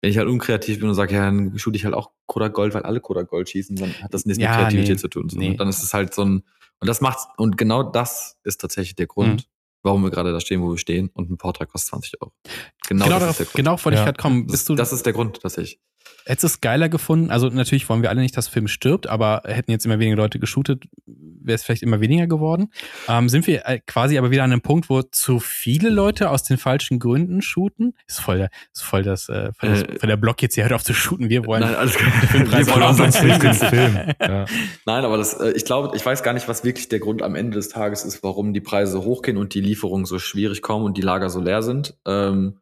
[0.01, 2.73] wenn ich halt unkreativ bin und sage, ja, dann shoot ich halt auch Kodak Gold,
[2.73, 5.29] weil alle Kodak Gold schießen, dann hat das nichts ja, mit Kreativität nee, zu tun.
[5.29, 5.37] So.
[5.37, 5.49] Nee.
[5.51, 6.43] Und dann ist es halt so ein,
[6.79, 9.45] und das macht's, und genau das ist tatsächlich der Grund, mhm.
[9.83, 12.31] warum wir gerade da stehen, wo wir stehen, und ein Portrait kostet 20 Euro.
[12.87, 14.01] Genau, genau darauf, genau wollte ja.
[14.01, 14.47] ich gerade kommen.
[14.47, 15.79] Bist du, das ist der Grund, dass ich.
[16.29, 17.31] Hättest du es geiler gefunden?
[17.31, 20.37] Also natürlich wollen wir alle nicht, dass Film stirbt, aber hätten jetzt immer weniger Leute
[20.37, 22.71] geshootet, wäre es vielleicht immer weniger geworden.
[23.07, 26.43] Ähm, sind wir äh, quasi aber wieder an einem Punkt, wo zu viele Leute aus
[26.43, 27.95] den falschen Gründen shooten?
[28.07, 30.65] Ist voll, der, ist voll das, äh, voll, das, äh, voll der Block jetzt hier
[30.65, 31.29] hört auf zu shooten.
[31.29, 31.61] Wir wollen.
[31.61, 31.95] Nein, alles
[32.31, 33.99] wir wollen auch sonst nicht den Film.
[34.21, 34.45] Ja.
[34.85, 37.33] Nein, aber das, äh, ich glaube, ich weiß gar nicht, was wirklich der Grund am
[37.33, 40.85] Ende des Tages ist, warum die Preise so hochgehen und die Lieferungen so schwierig kommen
[40.85, 41.97] und die Lager so leer sind.
[42.05, 42.59] Ähm,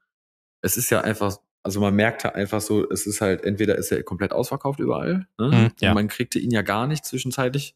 [0.61, 3.91] es ist ja einfach also man merkt ja einfach so, es ist halt, entweder ist
[3.91, 5.47] er komplett ausverkauft überall, ne?
[5.47, 5.93] mhm, ja.
[5.93, 7.75] man kriegte ihn ja gar nicht zwischenzeitlich.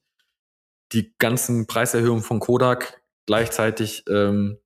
[0.93, 4.57] Die ganzen Preiserhöhungen von Kodak gleichzeitig ähm,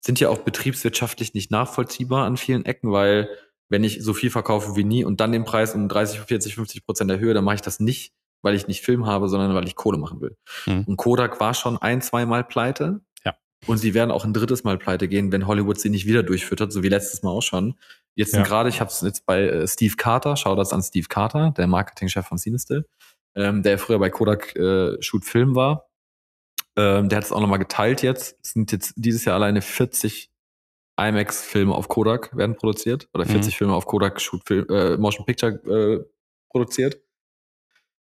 [0.00, 3.28] sind ja auch betriebswirtschaftlich nicht nachvollziehbar an vielen Ecken, weil
[3.68, 6.86] wenn ich so viel verkaufe wie nie und dann den Preis um 30, 40, 50
[6.86, 9.76] Prozent erhöhe, dann mache ich das nicht, weil ich nicht Film habe, sondern weil ich
[9.76, 10.38] Kohle machen will.
[10.64, 10.84] Mhm.
[10.84, 13.02] Und Kodak war schon ein, zwei Mal pleite.
[13.26, 13.34] Ja.
[13.66, 16.72] Und sie werden auch ein drittes Mal pleite gehen, wenn Hollywood sie nicht wieder durchfüttert,
[16.72, 17.74] so wie letztes Mal auch schon.
[18.18, 18.42] Jetzt ja.
[18.42, 21.68] gerade, ich habe es jetzt bei äh, Steve Carter, schau das an Steve Carter, der
[21.68, 22.84] Marketingchef von Cinestill,
[23.36, 25.88] ähm, der früher bei Kodak äh, Shoot Film war.
[26.76, 28.36] Ähm, der hat es auch nochmal geteilt jetzt.
[28.42, 30.32] Es sind jetzt dieses Jahr alleine 40
[31.00, 33.56] IMAX-Filme auf Kodak werden produziert oder 40 mhm.
[33.56, 36.04] Filme auf Kodak Shoot Film, äh, Motion Picture äh,
[36.50, 37.00] produziert.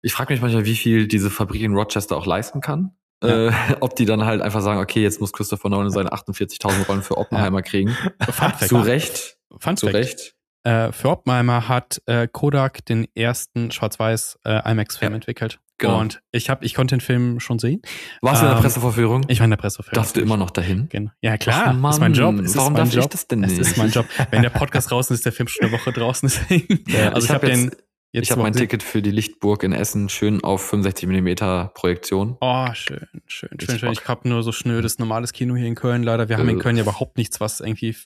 [0.03, 2.97] Ich frage mich manchmal, wie viel diese Fabrik in Rochester auch leisten kann.
[3.23, 3.51] Ja.
[3.51, 7.03] Äh, ob die dann halt einfach sagen, okay, jetzt muss Christopher Nolan seine 48.000 Rollen
[7.03, 7.63] für Oppenheimer ja.
[7.63, 7.97] kriegen.
[8.67, 9.39] Zu Recht.
[9.59, 10.35] Fun Zu Recht.
[10.65, 15.17] Äh, für Oppenheimer hat äh, Kodak den ersten Schwarz-Weiß äh, IMAX-Film ja.
[15.17, 15.59] entwickelt.
[15.79, 15.99] Genau.
[15.99, 17.83] Und ich hab, ich konnte den Film schon sehen.
[18.21, 19.25] Warst ähm, du in der ähm, Pressevorführung?
[19.27, 19.95] Ich war in der Pressevorführung.
[19.97, 20.89] Darfst du immer noch dahin?
[20.89, 21.11] Genau.
[21.21, 21.65] Ja, klar.
[21.67, 22.39] Ach, Mann, das ist mein Job.
[22.39, 23.05] Es Warum darf Job.
[23.05, 23.59] ich das denn nicht?
[23.59, 24.07] Es ist mein Job.
[24.31, 26.29] Wenn der Podcast draußen ist, ist der Film schon eine Woche draußen.
[26.51, 26.85] Deswegen.
[26.87, 27.73] Ja, also ich, ich habe hab den
[28.15, 32.37] Jetzt ich habe mein Ticket für die Lichtburg in Essen schön auf 65 mm Projektion.
[32.43, 33.93] Oh, schön, schön, schön, schön.
[33.93, 36.29] Ich habe nur so schnödes normales Kino hier in Köln leider.
[36.29, 36.61] Wir haben in äh.
[36.61, 37.97] Köln ja überhaupt nichts, was irgendwie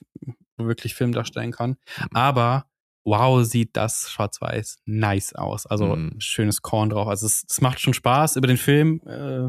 [0.57, 1.71] wirklich Film darstellen kann.
[1.71, 2.07] Mhm.
[2.13, 2.65] Aber
[3.03, 5.65] wow, sieht das schwarz-weiß nice aus.
[5.65, 6.19] Also mhm.
[6.19, 7.07] schönes Korn drauf.
[7.07, 9.01] Also es, es, macht schon Spaß über den Film.
[9.05, 9.45] Äh,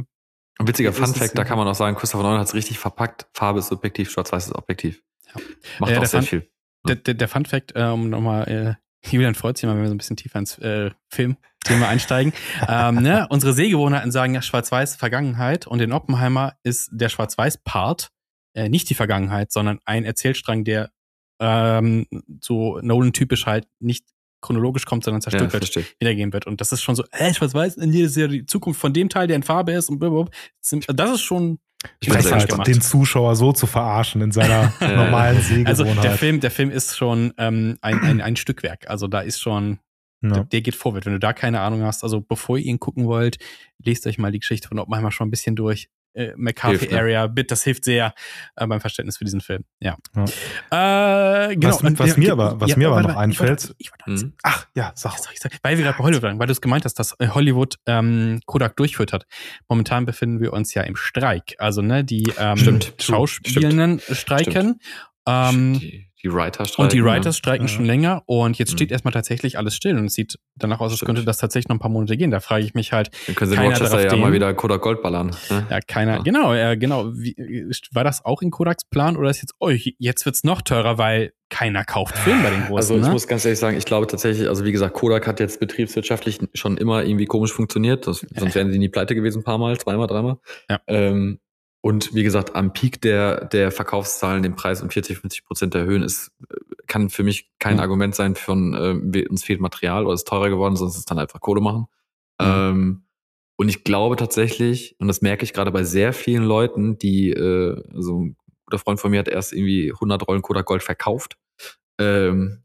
[0.59, 3.27] Ein witziger Fun Fact, da kann man auch sagen, Christopher Nolan hat es richtig verpackt.
[3.33, 5.03] Farbe ist subjektiv, schwarz-weiß ist objektiv.
[5.35, 5.41] Ja.
[5.81, 6.51] Macht äh, auch sehr Fun, viel.
[6.87, 9.89] Der, der, der Fun Fact, äh, um nochmal äh, Julian freut sich immer, wenn wir
[9.89, 12.33] so ein bisschen tiefer ins äh, Filmthema einsteigen.
[12.69, 13.27] ähm, ne?
[13.31, 18.11] Unsere Sehgewohnheiten sagen ja Schwarz-Weiß Vergangenheit und in Oppenheimer ist der Schwarz-Weiß-Part
[18.55, 20.91] äh, nicht die Vergangenheit, sondern ein Erzählstrang, der
[21.41, 22.07] ähm,
[22.41, 24.05] so Nolan-typisch halt nicht
[24.41, 26.47] chronologisch kommt, sondern zerstört ja, wird, wiedergehen wird.
[26.47, 29.09] Und das ist schon so, äh, Schwarz-Weiß, nee, das ist ja die Zukunft von dem
[29.09, 30.31] Teil, der in Farbe ist und blablabla.
[30.95, 31.59] Das ist schon
[32.01, 32.67] ich weiß halt, gemacht.
[32.67, 35.69] den Zuschauer so zu verarschen in seiner normalen Sehgewohnheit.
[35.69, 38.89] Also der Film, der Film ist schon ähm, ein, ein, ein Stückwerk.
[38.91, 39.79] Also da ist schon,
[40.21, 40.31] ja.
[40.31, 41.07] der, der, geht vorwärts.
[41.07, 43.39] Wenn du da keine Ahnung hast, also bevor ihr ihn gucken wollt,
[43.79, 45.89] lest euch mal die Geschichte von Oppenheimer schon ein bisschen durch.
[46.15, 46.53] Äh, ne?
[46.93, 48.15] Area Bit, das hilft sehr
[48.57, 49.65] äh, beim Verständnis für diesen Film.
[49.81, 49.97] Ja.
[50.17, 50.25] Ja.
[51.49, 51.69] Äh, genau.
[51.83, 54.33] Was- was mir aber- was mir aber noch warte, ich wollte- einfällt- Ich wollte, Mhm.
[54.43, 55.13] Ach, ja, sag.
[55.13, 55.55] Ja, sorry, sorry.
[55.63, 58.41] Weil wir gerade bei Hollywood waren, weil du es gemeint hast, dass äh, Hollywood ähm,
[58.47, 59.27] Kodak durchführt hat.
[59.69, 61.55] Momentan befinden wir uns ja im Streik.
[61.59, 64.81] Also, ne, die ähm, Stimmt, Schauspielenden streiken.
[65.29, 66.83] Ähm, die, die Writer streiken.
[66.85, 67.05] und die ne?
[67.05, 67.73] Writers streiken Ja.
[67.73, 68.93] schon länger und jetzt steht Mhm.
[68.95, 71.81] erstmal tatsächlich alles still und es sieht danach aus, als könnte das tatsächlich noch ein
[71.81, 72.31] paar Monate gehen.
[72.33, 74.21] Da frage ich mich halt, Dann können sie in Rochester ja stehen.
[74.21, 75.31] mal wieder Kodak Gold ballern.
[75.51, 75.67] Ne?
[75.71, 76.23] ja, keiner, Ja.
[76.23, 77.37] genau, äh, genau, wie,
[77.93, 81.33] war das auch in Kodaks Plan oder ist jetzt, oh, jetzt wird's noch teurer, weil
[81.51, 83.11] keiner kauft Film bei den Also Großen, ich ne?
[83.11, 86.77] muss ganz ehrlich sagen, ich glaube tatsächlich, also wie gesagt, Kodak hat jetzt betriebswirtschaftlich schon
[86.77, 88.07] immer irgendwie komisch funktioniert.
[88.07, 90.39] Das, sonst wären sie nie pleite gewesen, ein paar Mal, zweimal, dreimal.
[90.69, 90.81] Ja.
[90.89, 91.39] Ähm,
[91.81, 96.03] und wie gesagt, am Peak der, der Verkaufszahlen den Preis um 40, 50 Prozent erhöhen,
[96.03, 96.55] ist, äh,
[96.87, 97.81] kann für mich kein Mhm.
[97.81, 98.75] Argument sein von,
[99.13, 101.61] wir- uns fehlt Material oder es ist teurer geworden, sonst ist es dann einfach Kohle
[101.61, 101.87] machen.
[102.41, 102.47] Mhm.
[102.47, 103.03] Ähm,
[103.57, 107.83] und ich glaube tatsächlich, und das merke ich gerade bei sehr vielen Leuten, die, äh,
[107.95, 108.37] also ein
[108.67, 111.37] guter Freund von mir hat erst irgendwie 100 Rollen Kodak Gold verkauft,
[111.99, 112.63] ähm,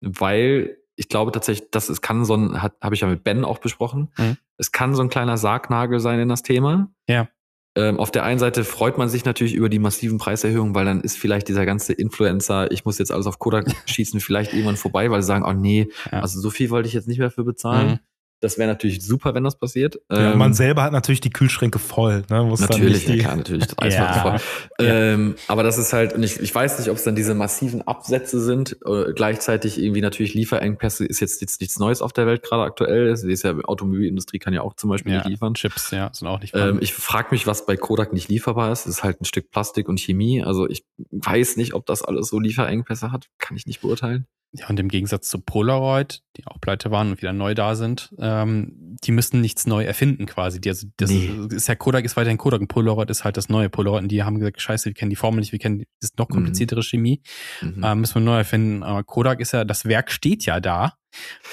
[0.00, 3.44] weil ich glaube tatsächlich, das es kann so ein, hat- habe ich ja mit Ben
[3.44, 4.36] auch besprochen, Mhm.
[4.58, 6.90] es kann so ein kleiner Sargnagel sein in das Thema.
[7.08, 7.28] Ja.
[7.76, 11.00] Ähm, auf der einen Seite freut man sich natürlich über die massiven Preiserhöhungen, weil dann
[11.00, 15.10] ist vielleicht dieser ganze Influencer, ich muss jetzt alles auf Kodak schießen, vielleicht irgendwann vorbei,
[15.10, 16.20] weil sie sagen, oh nee, Ja.
[16.20, 17.88] also so viel wollte ich jetzt nicht mehr für bezahlen.
[17.92, 17.98] Mhm.
[18.44, 19.98] Das wäre natürlich super, wenn das passiert.
[20.10, 22.24] Ja, Ähm, man selber hat natürlich die Kühlschränke voll.
[22.28, 22.54] Ne?
[22.58, 23.66] Natürlich, ja die, klar, natürlich.
[23.68, 24.12] Das Eis Ja.
[24.20, 24.40] voll.
[24.78, 27.80] Ähm, aber das ist halt, und ich, ich weiß nicht, ob es dann diese massiven
[27.88, 28.76] Absätze sind.
[28.84, 33.06] Äh, gleichzeitig irgendwie natürlich Lieferengpässe ist jetzt, jetzt nichts Neues auf der Welt gerade aktuell.
[33.06, 35.54] Ist ja, Automobilindustrie kann ja auch zum Beispiel nicht liefern.
[35.54, 38.80] Chips, ja, sind auch nicht Ähm, ich frage mich, was bei Kodak nicht lieferbar ist.
[38.80, 40.42] Es ist halt ein Stück Plastik und Chemie.
[40.42, 43.30] Also ich weiß nicht, ob das alles so Lieferengpässe hat.
[43.38, 44.26] Kann ich nicht beurteilen.
[44.56, 48.14] Ja, und im Gegensatz zu Polaroid, die auch pleite waren und wieder neu da sind,
[48.20, 50.60] ähm, die müssen nichts neu erfinden quasi.
[50.60, 51.28] Die, also das Nee.
[51.50, 54.22] ist ja Kodak ist weiterhin Kodak und Polaroid ist halt das neue Polaroid und die
[54.22, 56.34] haben gesagt, scheiße, wir kennen die Formel nicht, wir kennen das noch Mhm.
[56.34, 57.20] kompliziertere Chemie,
[57.62, 57.82] Mhm.
[57.84, 58.84] ähm, müssen wir neu erfinden.
[58.84, 60.94] Aber Kodak ist ja, das Werk steht ja da.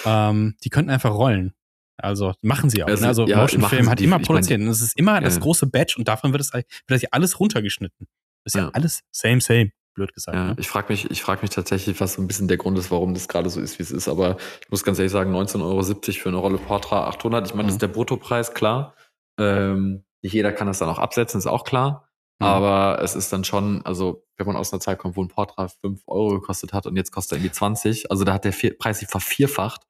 [0.05, 1.53] Ähm, die könnten einfach rollen.
[1.97, 2.87] Also machen sie auch.
[2.87, 3.07] Also, ne?
[3.07, 4.59] also ja, Motion Film hat die- immer produziert.
[4.59, 5.41] meine- und es ist immer das Ja.
[5.41, 8.07] große Batch und davon wird es wird das ja alles runtergeschnitten.
[8.43, 8.71] Das ist ja, Ja.
[8.73, 10.35] alles same, same, blöd gesagt.
[10.35, 10.55] Ja, Ne?
[10.59, 13.13] ich frage mich, ich frage mich tatsächlich, was so ein bisschen der Grund ist, warum
[13.13, 14.07] das gerade so ist, wie es ist.
[14.07, 15.83] Aber ich muss ganz ehrlich sagen, 19,70 Euro
[16.21, 17.47] für eine Rolle Portra 800.
[17.47, 17.75] Ich meine, das Mhm.
[17.77, 18.95] ist der Bruttopreis, klar.
[19.39, 22.07] Ähm, nicht jeder kann das dann auch absetzen, ist auch klar.
[22.39, 22.45] Mhm.
[22.47, 25.67] Aber es ist dann schon, also wenn man aus einer Zeit kommt, wo ein Portra
[25.67, 28.99] 5 Euro gekostet hat und jetzt kostet er irgendwie 20, also da hat der Preis
[28.99, 29.81] sich vervierfacht.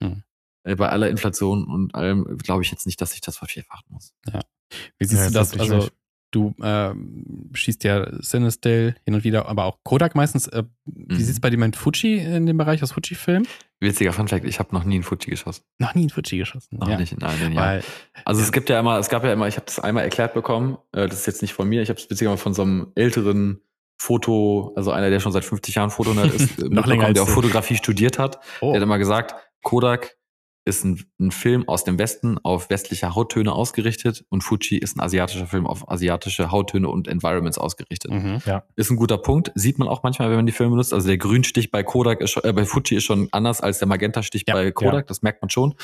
[0.00, 0.22] Mhm.
[0.64, 4.12] Äh, Bei aller Inflation und allem glaube ich jetzt nicht, dass sich das vervierfachen muss.
[4.98, 5.58] Wie siehst Ja, du das?
[5.58, 5.88] Also.
[6.36, 10.46] Du ähm, schießt ja Cinestill hin und wieder, aber auch Kodak meistens.
[10.48, 11.18] Äh, wie Mhm.
[11.20, 13.44] sieht's bei dir mit Fuji in dem Bereich aus Fuji-Film?
[13.80, 15.62] Witziger Funfact, ich habe noch nie einen Fuji geschossen.
[15.78, 16.78] Noch nie in Fuji geschossen.
[16.78, 16.96] Noch ja.
[16.98, 17.66] nicht in all den Jahren.
[17.68, 17.82] Weil,
[18.24, 18.46] Also Ja.
[18.46, 21.08] es gibt ja immer, es gab ja immer, ich habe das einmal erklärt bekommen, äh,
[21.08, 23.60] das ist jetzt nicht von mir, ich habe es beziehungsweise von so einem älteren
[23.98, 27.28] Foto, also einer, der schon seit 50 Jahren Fotonerd ist, äh, Noch länger der auch.
[27.28, 28.38] Fotografie studiert hat.
[28.60, 30.16] oh, Der hat immer gesagt, Kodak
[30.66, 35.00] ist ein, ein Film aus dem Westen auf westliche Hauttöne ausgerichtet und Fuji ist ein
[35.00, 38.10] asiatischer Film auf asiatische Hauttöne und Environments ausgerichtet.
[38.10, 38.42] mhm.
[38.74, 39.52] Ist ein guter Punkt.
[39.54, 40.92] Sieht man auch manchmal, wenn man die Filme nutzt.
[40.92, 43.86] Also der Grünstich bei Kodak ist schon, äh, bei Fuji ist schon anders als der
[43.86, 45.06] Magentastich Ja, bei Kodak.
[45.06, 45.74] Das merkt man schon.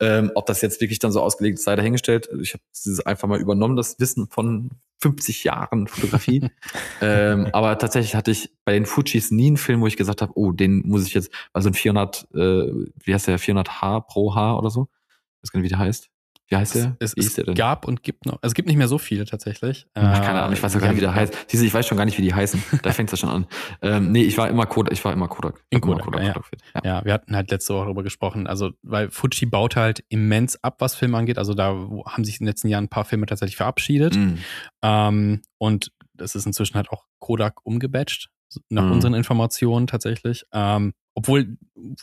[0.00, 2.28] Ähm, ob das jetzt wirklich dann so ausgelegt ist, sei dahingestellt.
[2.42, 4.70] Ich habe dieses einfach mal übernommen, das Wissen von
[5.02, 6.48] 50 Jahren Fotografie.
[7.00, 10.32] ähm, aber tatsächlich hatte ich bei den Fujis nie einen Film, wo ich gesagt habe,
[10.36, 14.56] oh, den muss ich jetzt, also ein 400, äh, wie heißt der, 400H pro H
[14.56, 14.88] oder so?
[15.36, 16.11] Ich weiß gar nicht, wie der heißt.
[16.52, 16.96] Wie heißt der?
[17.00, 17.54] Es, es denn?
[17.54, 19.86] gab und gibt noch, also es gibt nicht mehr so viele tatsächlich.
[19.94, 21.46] Ach, keine Ahnung, ich weiß auch gar nicht, wie der heißt.
[21.50, 22.62] Diese, ich weiß schon gar nicht, wie die heißen.
[22.82, 23.46] Da fängt es ja schon an.
[23.80, 25.64] Ähm, nee, ich war immer Kodak, ich war immer Kodak.
[25.70, 26.32] In immer Kodak, ja.
[26.34, 26.60] Kodak-fit.
[26.74, 26.80] ja.
[26.84, 28.46] Ja, wir hatten halt letzte Woche darüber gesprochen.
[28.46, 31.38] Also, weil Fuji baut halt immens ab, was Filme angeht.
[31.38, 31.68] Also, da
[32.06, 34.14] haben sich in den letzten Jahren ein paar Filme tatsächlich verabschiedet.
[34.14, 34.38] Mhm.
[34.82, 38.28] Ähm, und das ist inzwischen halt auch Kodak umgebatcht,
[38.68, 38.92] nach Mhm.
[38.92, 40.44] unseren Informationen tatsächlich.
[40.52, 41.56] Ähm, obwohl,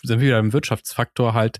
[0.03, 1.59] sind wir wieder im Wirtschaftsfaktor halt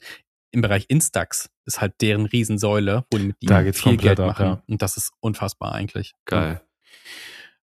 [0.51, 4.17] im Bereich Instax ist halt deren Riesensäule, wo die mit Da ihnen geht's viel komplett
[4.17, 4.45] Geld ab, machen.
[4.45, 4.63] ja.
[4.67, 6.15] Und das ist unfassbar eigentlich.
[6.25, 6.61] Geil.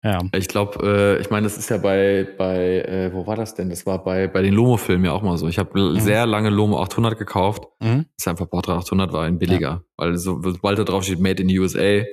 [0.04, 0.20] Ja.
[0.34, 0.80] Ich glaube,
[1.18, 3.70] äh, ich meine, das ist ja bei, bei äh, wo war das denn?
[3.70, 5.48] Das war bei, bei den Lomo-Filmen ja auch mal so.
[5.48, 6.00] Ich habe Mhm.
[6.00, 7.66] sehr lange Lomo 800 gekauft.
[7.80, 8.06] Mhm.
[8.18, 9.84] Das ist einfach Portra 800 war ein billiger.
[9.98, 12.04] Weil so, sobald da drauf steht Made in the USA,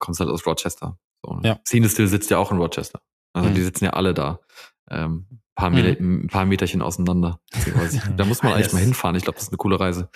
[0.00, 0.98] kommst halt aus Rochester.
[1.24, 1.40] So, ne?
[1.48, 1.60] Ja.
[1.64, 3.00] Cinestill sitzt ja auch in Rochester.
[3.32, 3.54] Also Mhm.
[3.54, 4.40] die sitzen ja alle da.
[4.90, 5.26] Ähm,
[5.58, 6.22] paar Mhm.
[6.24, 7.40] Ein paar Meterchen auseinander.
[8.16, 9.16] Da muss man eigentlich mal hinfahren.
[9.16, 10.08] Ich glaube, das ist eine coole Reise.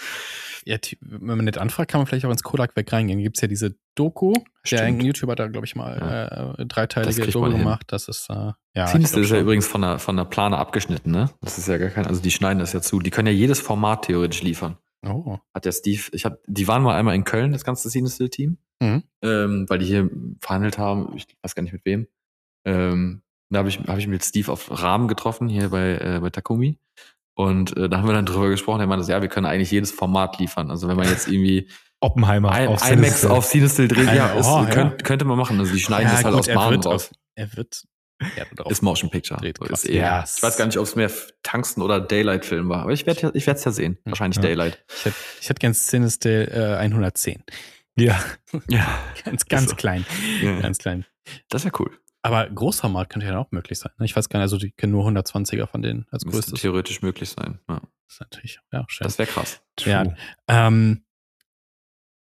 [0.64, 3.18] Ja, wenn man nicht anfragt, kann man vielleicht auch ins Kodak weg reingehen.
[3.20, 4.32] Gibt's ja diese Doku.
[4.32, 4.82] Der Stimmt.
[4.82, 7.84] irgendein YouTuber hat da, glaube ich, mal äh, Das dreiteilige Doku gemacht.
[7.88, 8.86] Das ist, äh, ja.
[8.90, 11.30] glaub ist ja übrigens von der, von der Plane abgeschnitten, ne?
[11.40, 13.00] Das ist ja gar kein, also die schneiden das ja zu.
[13.00, 14.76] Die können ja jedes Format theoretisch liefern.
[15.04, 15.38] Oh.
[15.52, 19.02] Hat der Steve, ich hab, die waren mal einmal in Köln, das ganze Cinestill-Team, Mhm.
[19.22, 20.08] ähm, weil die hier
[20.40, 22.06] verhandelt haben, ich weiß gar nicht mit wem.
[22.64, 23.22] Ähm,
[23.52, 26.78] da habe ich, hab ich mit Steve auf Rahmen getroffen, hier bei, äh, bei Takumi.
[27.34, 28.80] Und äh, da haben wir dann drüber gesprochen.
[28.80, 30.70] Er meinte, so, ja, wir können eigentlich jedes Format liefern.
[30.70, 31.68] Also wenn man jetzt irgendwie
[32.00, 33.30] Oppenheimer I- auf IMAX Cinestill.
[33.30, 34.66] auf Cinestill dreht, ja, Ja, ist, oh, ja.
[34.66, 35.58] Könnt, könnte man machen.
[35.58, 37.10] Also die schneiden das halt gut, aus er wird raus.
[37.36, 37.84] er wird
[38.36, 38.44] ja.
[38.70, 39.40] Ist Motion Picture.
[39.70, 41.10] Ist eher, Ja, ich weiß gar nicht, ob es mehr
[41.42, 42.82] Tungsten oder Daylight-Film war.
[42.82, 43.98] Aber ich werde ja, ich es ja sehen.
[44.04, 44.42] Hm, Wahrscheinlich ja.
[44.42, 44.84] Daylight.
[44.96, 47.42] Ich hätte ich hätt gern Cinestill äh, 110.
[47.96, 48.20] Ja.
[48.68, 48.86] Ja.
[49.24, 49.76] Ganz, ganz so.
[49.76, 50.04] klein.
[50.42, 50.60] ja.
[50.60, 51.04] Ganz klein.
[51.48, 51.90] Das wäre cool.
[52.22, 53.92] Aber Großformat könnte ja auch möglich sein.
[53.98, 54.04] ne?
[54.04, 56.60] Ich weiß gar nicht, also die kennen nur 120er von denen als Müsste größtes.
[56.60, 57.58] theoretisch möglich sein.
[57.68, 57.80] Ja.
[58.06, 59.04] Das ist natürlich ja, schön.
[59.04, 59.60] Das wäre krass.
[59.80, 60.04] Ja.
[60.48, 61.04] Ähm,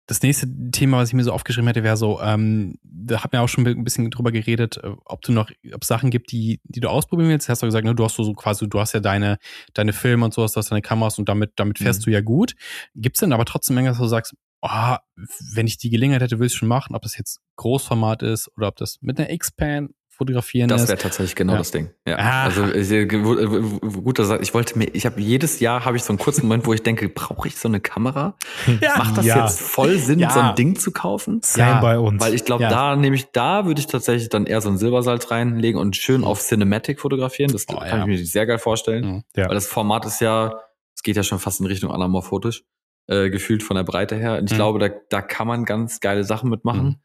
[0.10, 3.42] das nächste Thema, was ich mir so aufgeschrieben hätte, wäre so, ähm, da hat mir
[3.42, 6.62] auch schon ein bisschen drüber geredet, äh, ob du noch, ob es Sachen gibt, die,
[6.64, 7.50] die du ausprobieren willst.
[7.50, 9.38] Hast du gesagt, ne, du hast so, so quasi, du hast ja deine,
[9.74, 12.04] deine Filme und sowas, du hast deine Kameras und damit, damit fährst Mhm.
[12.06, 12.56] du ja gut.
[12.96, 14.96] Gibt es denn aber trotzdem irgendwas, wo du sagst, oh,
[15.54, 18.68] wenn ich die Gelegenheit hätte, würde ich schon machen, ob das jetzt Großformat ist oder
[18.68, 20.88] ob das mit einer X-Pan fotografieren Das ist.
[20.90, 21.60] wäre tatsächlich genau Ja.
[21.60, 21.92] das Ding.
[22.08, 22.18] Ja.
[22.18, 22.44] Ah.
[22.46, 23.08] Also ich, äh, äh,
[24.02, 26.66] gut, dass ich wollte mir, ich habe jedes Jahr habe ich so einen kurzen Moment,
[26.66, 28.36] wo ich denke, brauche ich so eine Kamera?
[28.82, 28.98] Ja.
[28.98, 29.44] Macht das Ja.
[29.46, 30.32] jetzt voll Sinn, Ja.
[30.32, 31.42] so ein Ding zu kaufen?
[31.44, 32.20] Same Ja, bei uns.
[32.20, 32.70] Weil ich glaube, Ja.
[32.70, 36.24] da nehme ich, da würde ich tatsächlich dann eher so ein Silbersalz reinlegen und schön
[36.24, 37.52] auf Cinematic fotografieren.
[37.52, 38.00] Das Oh, kann ja.
[38.00, 39.06] ich mir sehr geil vorstellen.
[39.06, 39.24] Mhm.
[39.36, 39.50] Ja.
[39.50, 40.52] Weil das Format ist ja,
[40.96, 42.64] es geht ja schon fast in Richtung anamorphotisch,
[43.08, 44.38] äh, gefühlt von der Breite her.
[44.38, 44.56] Und ich Mhm.
[44.56, 46.84] glaube, da, da kann man ganz geile Sachen mitmachen.
[46.86, 46.96] Mhm.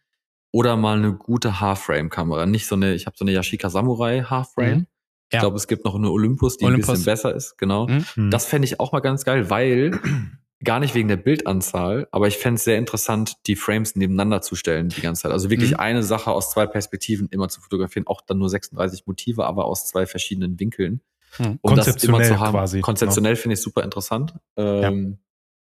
[0.53, 2.45] Oder mal eine gute Half-Frame-Kamera.
[2.47, 4.79] Nicht so eine, ich habe so eine Yashica Samurai Half-Frame.
[4.81, 4.87] Mhm.
[5.31, 5.41] Ich Ja.
[5.41, 6.89] glaube, es gibt noch eine Olympus, die Olympus.
[6.89, 7.87] ein bisschen besser ist, genau.
[7.89, 8.05] Mhm.
[8.15, 8.31] Hm.
[8.31, 9.93] Das fände ich auch mal ganz geil, weil
[10.65, 14.55] gar nicht wegen der Bildanzahl, aber ich fände es sehr interessant, die Frames nebeneinander zu
[14.55, 15.33] stellen die ganze Zeit.
[15.33, 15.77] Also wirklich Mhm.
[15.79, 19.87] eine Sache aus zwei Perspektiven immer zu fotografieren, auch dann nur 36 Motive, aber aus
[19.89, 21.01] zwei verschiedenen Winkeln.
[21.39, 21.59] Mhm.
[21.63, 22.53] Um das immer Konzeptionell zu haben.
[22.53, 24.35] quasi, Konzeptionell finde ich super interessant.
[24.57, 25.19] Ähm,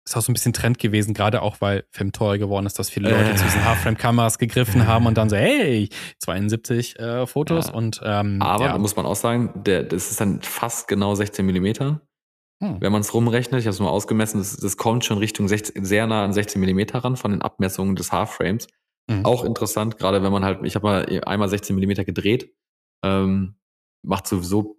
[0.04, 2.90] ist auch so ein bisschen Trend gewesen, gerade auch weil Film teuer geworden ist, dass
[2.90, 3.36] viele Leute Äh.
[3.36, 5.88] zu diesen Half-Frame-Kameras gegriffen haben und dann so, hey,
[6.18, 7.74] 72 äh, Fotos Ja.
[7.74, 8.72] und ähm, Aber ja.
[8.72, 12.00] da muss man auch sagen, der, das ist dann fast genau 16 Millimeter.
[12.62, 12.80] Hm.
[12.80, 15.84] Wenn man es rumrechnet, ich habe es mal ausgemessen, das, das kommt schon Richtung 16,
[15.84, 18.66] sehr nah an 16 Millimeter ran von den Abmessungen des Half-Frames.
[19.10, 19.24] Mhm.
[19.24, 22.52] Auch interessant, gerade wenn man halt, ich habe mal einmal 16 Millimeter gedreht,
[23.04, 23.56] ähm,
[24.04, 24.76] macht sowieso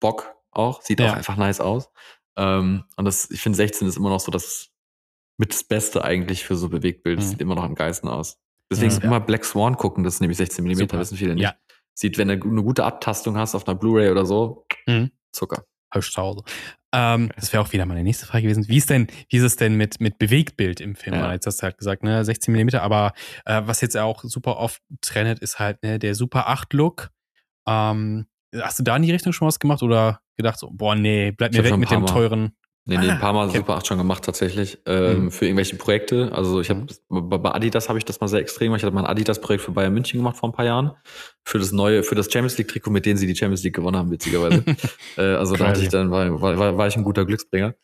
[0.00, 1.10] Bock auch, sieht Ja.
[1.10, 1.90] auch einfach nice aus.
[2.36, 4.68] Ähm, und das, ich finde 16 ist immer noch so das
[5.38, 7.18] mit das Beste eigentlich für so Bewegtbild.
[7.18, 7.30] Das Mhm.
[7.30, 8.38] sieht immer noch am geilsten aus.
[8.70, 8.98] Deswegen Ja.
[9.02, 10.98] immer Black Swan gucken, das ist nämlich 16 Millimeter, Super.
[11.00, 11.44] wissen viele nicht.
[11.44, 11.54] Ja.
[11.94, 15.10] Sieht, wenn du eine gute Abtastung hast auf einer Blu-ray oder so, Mhm.
[15.32, 15.64] Zucker.
[15.92, 16.42] Hörst zu Hause.
[16.92, 18.66] Ähm, das wäre auch wieder meine nächste Frage gewesen.
[18.68, 21.14] Wie ist denn, wie ist es denn mit, mit Bewegtbild im Film?
[21.16, 21.32] Ja.
[21.32, 23.12] Jetzt hast du halt gesagt, ne, 16 Millimeter, aber
[23.44, 27.10] äh, was jetzt auch super oft trennt, ist halt ne, der Super 8 Look.
[27.68, 31.32] Ähm, hast du da in die Richtung schon was gemacht oder gedacht so, boah, nee,
[31.32, 32.52] bleib mir weg mit dem teuren.
[32.88, 33.58] Nee, nee, ein paar Mal okay.
[33.58, 34.78] Super 8 schon gemacht tatsächlich.
[34.86, 35.30] Ähm, Mhm.
[35.32, 36.30] Für irgendwelche Projekte.
[36.32, 38.78] Also ich habe bei bei Adidas habe ich das mal sehr extrem gemacht.
[38.78, 40.92] Ich hatte mal ein Adidas-Projekt für Bayern München gemacht vor ein paar Jahren.
[41.44, 44.12] Für das neue, für das Champions League-Trikot, mit dem sie die Champions League gewonnen haben,
[44.12, 44.64] witzigerweise.
[45.16, 47.74] äh, also da hatte ich dann, war, war, war, war ich ein guter Glücksbringer.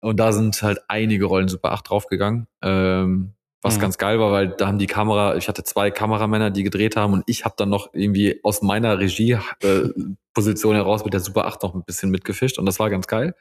[0.00, 2.46] Und da sind halt einige Rollen Super 8 draufgegangen.
[2.62, 3.80] Ähm, was Mhm.
[3.80, 7.12] ganz geil war, weil da haben die Kamera, ich hatte zwei Kameramänner, die gedreht haben
[7.12, 11.74] und ich habe dann noch irgendwie aus meiner Regie-Position heraus mit der Super 8 noch
[11.74, 13.34] ein bisschen mitgefischt und das war ganz geil.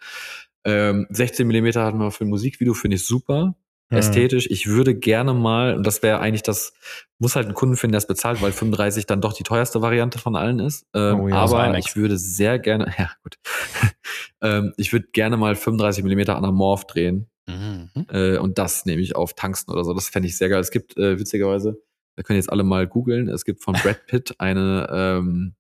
[0.64, 3.56] Ähm, 16 Millimeter hatten wir für ein Musikvideo, finde ich super.
[3.90, 3.98] Mhm.
[3.98, 4.48] Ästhetisch.
[4.50, 6.74] Ich würde gerne mal, und das wäre eigentlich das,
[7.20, 10.18] muss halt einen Kunden finden, der es bezahlt, weil 35 dann doch die teuerste Variante
[10.20, 10.86] von allen ist.
[10.94, 13.36] Ähm, Oh ja, aber ich würde sehr gerne, ja gut,
[14.42, 17.28] ähm, ich würde gerne mal 35 Millimeter Anamorph drehen.
[17.48, 17.90] Mhm.
[18.12, 19.94] Äh, und das nehme ich auf Tungsten oder so.
[19.94, 20.60] Das fände ich sehr geil.
[20.60, 21.78] Es gibt, äh, witzigerweise,
[22.16, 25.56] da können jetzt alle mal googeln, es gibt von Brad Pitt eine, ähm,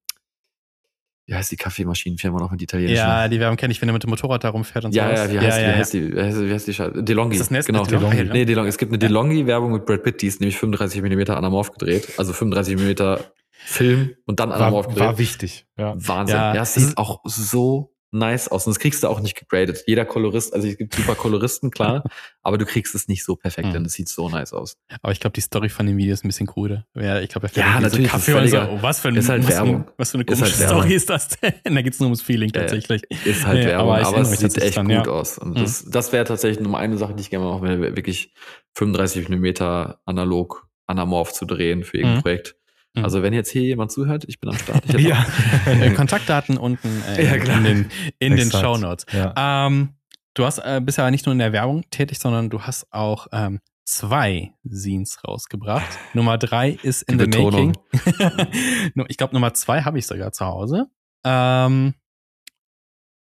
[1.27, 2.97] wie heißt die Kaffeemaschinenfirma noch mit italienischen?
[2.97, 5.33] Ja, die Werbung kenne ich, wenn er mit dem Motorrad da rumfährt und Ja, sowas.
[5.33, 7.03] ja, wie heißt, wie heißt die, wie heißt, wie heißt die Scheiße?
[7.03, 7.35] DeLonghi.
[7.35, 8.27] Ist das Nest genau, DeLonghi, DeLonghi.
[8.27, 8.33] ne?
[8.33, 8.69] Nee, DeLonghi.
[8.69, 9.07] Es gibt eine Ja.
[9.07, 12.09] DeLonghi-Werbung mit Brad Pitt, die ist nämlich 35 mm anamorph gedreht.
[12.17, 13.17] Also 35 mm
[13.63, 15.03] Film und dann anamorph gedreht.
[15.05, 15.67] war wichtig.
[15.77, 15.93] Ja.
[15.95, 16.35] Wahnsinn.
[16.35, 18.67] Ja, Ja, es das sieht ist- auch so nice aus.
[18.67, 19.83] Und das kriegst du auch nicht gegradet.
[19.87, 22.03] Jeder Kolorist, also es gibt super Koloristen, klar,
[22.43, 23.73] aber du kriegst es nicht so perfekt, Mhm.
[23.73, 24.77] denn es sieht so nice aus.
[25.01, 26.85] Aber ich glaube, die Story von dem Video ist ein bisschen krude.
[26.95, 28.71] Ja, ich glaube, Ja, natürlich, das Kaffee ist und so.
[28.73, 29.91] Oh, was für, ein, ist halt was, ein, Werbung.
[29.97, 30.77] was für eine Ist komische halt Werbung.
[30.81, 31.53] Story ist das denn?
[31.75, 33.03] da geht's nur ums Feeling tatsächlich.
[33.25, 35.11] Ist halt Nee, Werbung, aber aber, es sieht echt dran, gut ja.
[35.11, 35.37] aus.
[35.37, 35.61] Und Mhm.
[35.61, 38.33] das, das wäre tatsächlich nur eine Sache, die ich gerne mal mache, wenn wir wirklich
[38.75, 42.21] 35 mm analog anamorph zu drehen für irgendein Mhm.
[42.23, 42.55] Projekt.
[42.93, 43.03] Mhm.
[43.05, 44.83] Also wenn jetzt hier jemand zuhört, ich bin am Start.
[44.87, 45.25] Ich Ja.
[45.65, 47.57] Äh, Kontaktdaten unten äh, Ja, klar.
[47.59, 48.51] in den, in den.
[48.51, 49.05] Show Notes.
[49.13, 49.33] ja.
[49.67, 49.95] Ähm,
[50.33, 53.27] du hast äh, bist ja nicht nur in der Werbung tätig, sondern du hast auch
[53.31, 55.87] ähm, zwei Scenes rausgebracht.
[56.13, 57.73] Nummer drei ist in Die the Betonung.
[57.93, 59.03] making.
[59.09, 60.85] Ich glaube, Nummer zwei habe ich sogar zu Hause.
[61.25, 61.93] Ähm,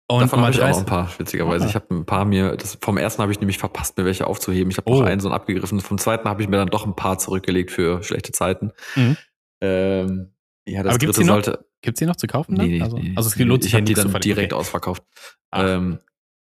[0.09, 1.65] Und Davon habe ich auch noch ein paar, witzigerweise.
[1.65, 1.69] Ah.
[1.69, 4.71] Ich habe ein paar mir, das, vom ersten habe ich nämlich verpasst, mir welche aufzuheben.
[4.71, 5.01] Ich habe Oh.
[5.01, 5.81] noch einen so einen abgegriffen.
[5.81, 8.73] Vom zweiten habe ich mir dann doch ein paar zurückgelegt für schlechte Zeiten.
[8.97, 9.17] Mhm.
[9.61, 10.33] Ähm,
[10.67, 11.35] ja, das Aber dritte noch?
[11.35, 11.67] sollte.
[11.83, 12.57] Gibt's die noch zu kaufen?
[12.57, 12.67] Dann?
[12.67, 14.61] Nee, also, nee, also es lohnt sich ich habe die dann direkt Okay.
[14.61, 15.03] ausverkauft.
[15.51, 15.77] Ah.
[15.77, 16.01] Ähm,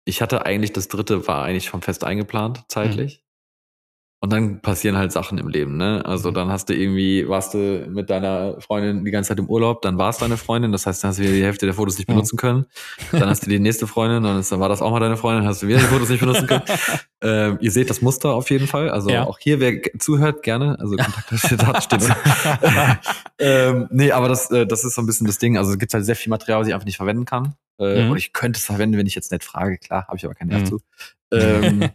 [0.06, 3.25] ich hatte eigentlich das dritte war eigentlich schon fest eingeplant zeitlich.
[4.26, 6.02] Und dann passieren halt Sachen im Leben, ne?
[6.04, 6.34] Also Mhm.
[6.34, 10.00] dann hast du irgendwie, warst du mit deiner Freundin die ganze Zeit im Urlaub, dann
[10.00, 12.08] war es deine Freundin, das heißt, dann hast du wieder die Hälfte der Fotos nicht
[12.08, 12.66] benutzen können.
[13.12, 15.44] Dann hast du die nächste Freundin, dann, ist, dann war das auch mal deine Freundin,
[15.44, 16.64] dann hast du wieder die Fotos nicht benutzen können.
[17.22, 18.90] ähm, ihr seht das Muster auf jeden Fall.
[18.90, 19.26] Also Ja.
[19.28, 20.76] auch hier, wer zuhört, gerne.
[20.80, 22.02] Also Kontaktdaten steht
[23.40, 25.56] ähm, nee, aber das, äh, das ist so ein bisschen das Ding.
[25.56, 27.54] Also es gibt halt sehr viel Material, was ich einfach nicht verwenden kann.
[27.80, 28.10] Äh, Mhm.
[28.10, 29.78] Und ich könnte es verwenden, wenn ich jetzt nicht frage.
[29.78, 30.66] Klar, habe ich aber keinen Nerv Mhm.
[30.66, 30.82] zu.
[31.32, 31.90] Ähm,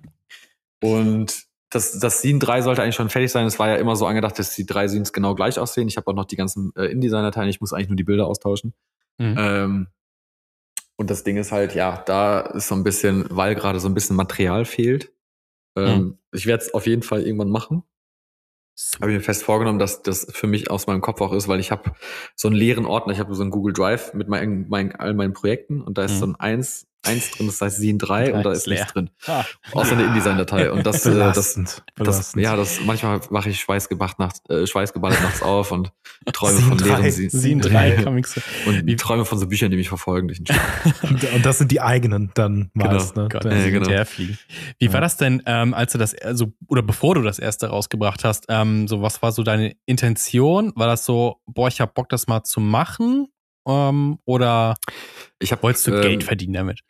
[0.81, 3.47] und das, das Scene 3 sollte eigentlich schon fertig sein.
[3.47, 5.89] Es war ja immer so angedacht, dass die drei Scenes genau gleich aussehen.
[5.89, 7.49] Ich habe auch noch die ganzen äh, InDesign-Dateien.
[7.49, 8.75] Ich muss eigentlich nur die Bilder austauschen.
[9.19, 9.35] Mhm.
[9.39, 9.87] Ähm,
[10.97, 13.95] und das Ding ist halt, ja, da ist so ein bisschen, weil gerade so ein
[13.95, 15.13] bisschen Material fehlt.
[15.77, 17.85] Ähm, Ich werde es auf jeden Fall irgendwann machen.
[19.01, 21.61] Habe ich mir fest vorgenommen, dass das für mich aus meinem Kopf auch ist, weil
[21.61, 21.93] ich habe
[22.35, 23.13] so einen leeren Ordner.
[23.13, 26.15] Ich habe so einen Google Drive mit meinen, meinen, all meinen Projekten und da ist
[26.15, 26.19] Mhm.
[26.19, 28.79] so ein eins, eins drin, das heißt Scene 3 und da Ist leer.
[28.81, 29.11] nichts drin.
[29.27, 29.45] Ah.
[29.73, 30.71] Außer eine InDesign-Datei.
[30.71, 31.15] Und das, äh, das,
[31.55, 31.69] Belastend.
[31.69, 32.43] das, belastend.
[32.43, 35.93] ja, das manchmal wache ich schweißgebacht nachts, äh, schweißgeballt nachts auf und
[36.33, 37.11] träume Scene von leeren.
[37.11, 38.41] Scene- Scene 3 Comics.
[38.67, 41.03] und Wie- träume von so Büchern, die mich verfolgen durch den Schlaf.
[41.35, 42.93] und, das sind die eigenen dann Genau.
[42.93, 43.17] meist.
[43.17, 43.29] Ne?
[43.31, 43.89] Gott, ja, genau.
[43.89, 44.37] Wie
[44.87, 44.93] Ja.
[44.93, 48.45] war das denn, ähm, als du das, also, oder bevor du das erste rausgebracht hast,
[48.49, 50.73] ähm, so was war so deine Intention?
[50.77, 53.29] War das so, boah, ich hab Bock, das mal zu machen?
[53.67, 54.77] Ähm, oder
[55.39, 56.81] Ich hab, wolltest du ähm, Geld verdienen damit?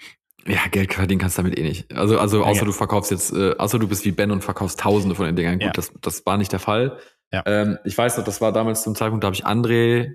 [0.47, 1.93] Ja, Geld verdienen kannst du damit eh nicht.
[1.93, 2.65] Also, also außer Ja.
[2.67, 5.55] du verkaufst jetzt, äh, außer du bist wie Ben und verkaufst Tausende von den Dingern.
[5.59, 5.73] Gut, Ja.
[5.73, 6.99] das, das war nicht der Fall.
[7.47, 10.15] Ähm, ich weiß noch, das war damals zum Zeitpunkt, da habe ich André,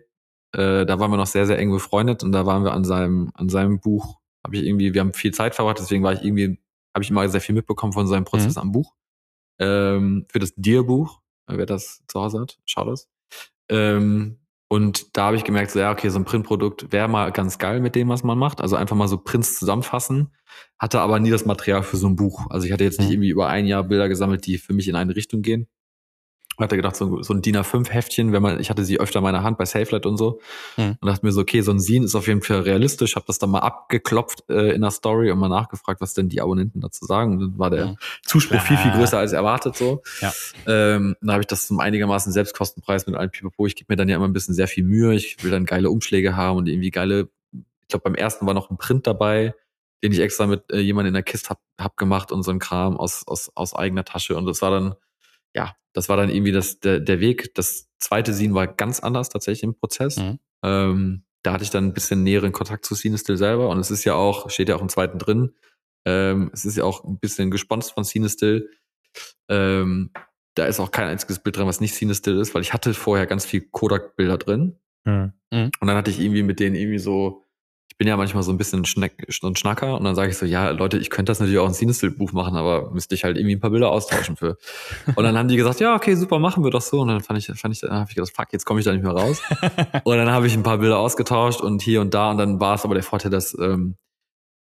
[0.53, 3.31] äh, da waren wir noch sehr, sehr eng befreundet und da waren wir an seinem,
[3.35, 6.59] an seinem Buch, habe ich irgendwie, wir haben viel Zeit verbracht, deswegen war ich irgendwie,
[6.93, 8.95] habe ich immer sehr viel mitbekommen von seinem Prozess am Buch.
[9.59, 13.07] Ähm, für das Dir-Buch, wer das zu Hause hat, schau das.
[13.69, 17.57] Ähm, und da habe ich gemerkt, so, ja, okay, so ein Printprodukt wäre mal ganz
[17.59, 18.61] geil mit dem, was man macht.
[18.61, 20.31] Also einfach mal so Prints zusammenfassen.
[20.79, 22.47] Hatte aber nie das Material für so ein Buch.
[22.49, 23.13] Also ich hatte jetzt nicht Mhm.
[23.13, 25.67] irgendwie über ein Jahr Bilder gesammelt, die für mich in eine Richtung gehen.
[26.57, 29.43] Hatte gedacht, so, so ein DIN A5-Heftchen, wenn man, ich hatte sie öfter in meiner
[29.43, 30.39] Hand bei SafeLight und so.
[30.77, 30.97] Mhm.
[31.01, 33.15] Und dachte mir so, okay, so ein Scene ist auf jeden Fall realistisch.
[33.15, 36.41] Habe das dann mal abgeklopft äh, in der Story und mal nachgefragt, was denn die
[36.41, 37.33] Abonnenten dazu sagen.
[37.33, 37.97] Und dann war der Mhm.
[38.23, 38.97] Zuspruch viel, viel Ah.
[38.97, 40.01] größer als erwartet so.
[40.21, 40.31] Ja.
[40.65, 43.65] Ähm, dann habe ich das zum einigermaßen Selbstkostenpreis mit allen Pipapo.
[43.65, 45.13] Ich gebe mir dann ja immer ein bisschen sehr viel Mühe.
[45.13, 48.69] Ich will dann geile Umschläge haben und irgendwie geile, ich glaube beim ersten war noch
[48.71, 49.53] ein Print dabei,
[50.03, 52.59] den ich extra mit äh, jemandem in der Kiste hab, hab gemacht und so ein
[52.59, 54.35] Kram aus, aus, aus eigener Tasche.
[54.35, 54.95] Und das war dann,
[55.55, 57.53] ja, das war dann irgendwie das, der, der Weg.
[57.55, 60.17] Das zweite Scene war ganz anders tatsächlich im Prozess.
[60.17, 60.39] Mhm.
[60.63, 64.03] Ähm, da hatte ich dann ein bisschen näheren Kontakt zu Cinestil selber und es ist
[64.03, 65.55] ja auch, steht ja auch im zweiten drin,
[66.05, 68.69] ähm, es ist ja auch ein bisschen gesponsert von Cinestil.
[69.49, 70.11] Ähm,
[70.55, 73.27] da ist auch kein einziges Bild drin, was nicht Cinestil ist, weil ich hatte vorher
[73.27, 74.79] ganz viel Kodak-Bilder drin
[75.53, 75.69] Hm.
[75.79, 77.44] und dann hatte ich irgendwie mit denen irgendwie so,
[77.95, 80.37] ich bin ja manchmal so ein bisschen Schneck, so ein Schnacker und dann sage ich
[80.37, 83.37] so, ja Leute, ich könnte das natürlich auch ein Cinestil-Buch machen, aber müsste ich halt
[83.37, 84.57] irgendwie ein paar Bilder austauschen für.
[85.15, 87.39] Und dann haben die gesagt, ja okay, super, machen wir doch so und dann fand
[87.39, 89.41] ich, fand ich, dann habe ich gedacht, fuck, jetzt komme ich da nicht mehr raus.
[90.03, 92.75] Und dann habe ich ein paar Bilder ausgetauscht und hier und da und dann war
[92.75, 93.95] es aber der Vorteil, dass ähm,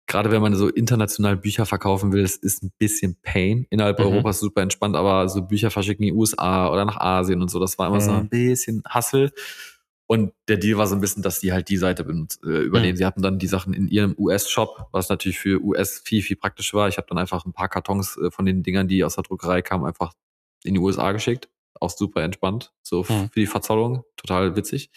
[0.06, 3.66] gerade wenn man so international Bücher verkaufen will, es ist ein bisschen Pain.
[3.70, 4.04] Innerhalb Mhm.
[4.04, 7.58] Europas super entspannt, aber so Bücher verschicken in die USA oder nach Asien und so,
[7.58, 8.18] das war immer so Mhm.
[8.18, 9.32] ein bisschen Hassel.
[10.08, 12.92] Und der Deal war so ein bisschen, dass die halt die Seite benutzt, äh, übernehmen.
[12.94, 12.96] Mhm.
[12.98, 16.72] Sie hatten dann die Sachen in ihrem US-Shop, was natürlich für US viel, viel praktisch
[16.74, 16.88] war.
[16.88, 19.62] Ich habe dann einfach ein paar Kartons äh, von den Dingern, die aus der Druckerei
[19.62, 20.12] kamen, einfach
[20.64, 21.48] in die USA geschickt.
[21.80, 22.72] Auch super entspannt.
[22.82, 23.30] So Mhm.
[23.32, 24.04] für die Verzollung.
[24.16, 24.90] Total witzig.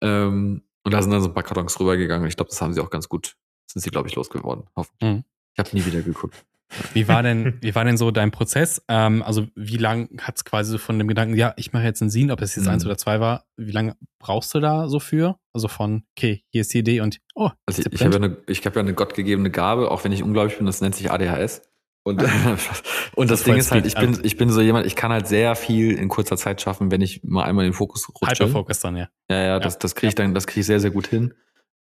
[0.00, 2.26] Ähm, und da sind dann so ein paar Kartons rübergegangen.
[2.28, 3.36] Ich glaube, das haben sie auch ganz gut,
[3.66, 4.64] sind sie, glaube ich, losgeworden.
[4.74, 5.10] Hoffentlich.
[5.10, 5.24] Mhm.
[5.54, 6.44] Ich habe nie wieder geguckt.
[6.92, 8.82] Wie war denn, wie war denn so dein Prozess?
[8.88, 12.10] Ähm, also wie lang hat's quasi so von dem Gedanken, ja, ich mache jetzt einen
[12.10, 12.72] Scene, ob es jetzt Mhm.
[12.72, 15.38] eins oder zwei war, wie lange brauchst du da so für?
[15.52, 18.64] Also von, okay, hier ist die Idee und oh, Also ich, habe ja, eine, ich
[18.64, 21.62] ja eine gottgegebene Gabe, auch wenn ich unglaublich bin, das nennt sich ADHS.
[22.04, 22.22] Und,
[23.16, 25.26] und das, Das Ding ist halt, ich bin, ich bin so jemand, ich kann halt
[25.26, 28.44] sehr viel in kurzer Zeit schaffen, wenn ich mal einmal in den Fokus rutsche.
[28.44, 29.08] Hyperfocus dann, ja.
[29.30, 31.34] Ja, ja, das, das kriege ich dann, das kriege ich sehr, sehr gut hin.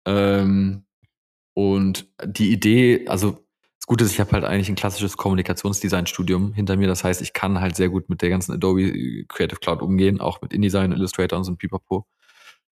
[0.05, 0.85] Ähm,
[1.53, 3.46] und die Idee, also
[3.87, 6.87] Gute ist, ich habe halt eigentlich ein klassisches Kommunikationsdesign-Studium hinter mir.
[6.87, 10.41] Das heißt, ich kann halt sehr gut mit der ganzen Adobe Creative Cloud umgehen, auch
[10.41, 12.05] mit InDesign, Illustrator und so ein Pipapo.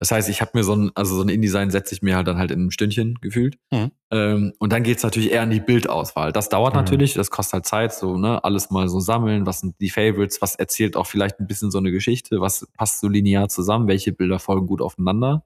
[0.00, 2.26] Das heißt, ich habe mir so ein, also so ein InDesign setze ich mir halt
[2.26, 3.58] dann halt in einem Stündchen gefühlt.
[3.70, 3.92] Mhm.
[4.10, 6.32] Ähm, und dann geht's natürlich eher an die Bildauswahl.
[6.32, 6.80] Das dauert Mhm.
[6.80, 10.42] natürlich, das kostet halt Zeit, so, ne, alles mal so sammeln, was sind die Favorites,
[10.42, 14.12] was erzählt auch vielleicht ein bisschen so eine Geschichte, was passt so linear zusammen, welche
[14.12, 15.44] Bilder folgen gut aufeinander.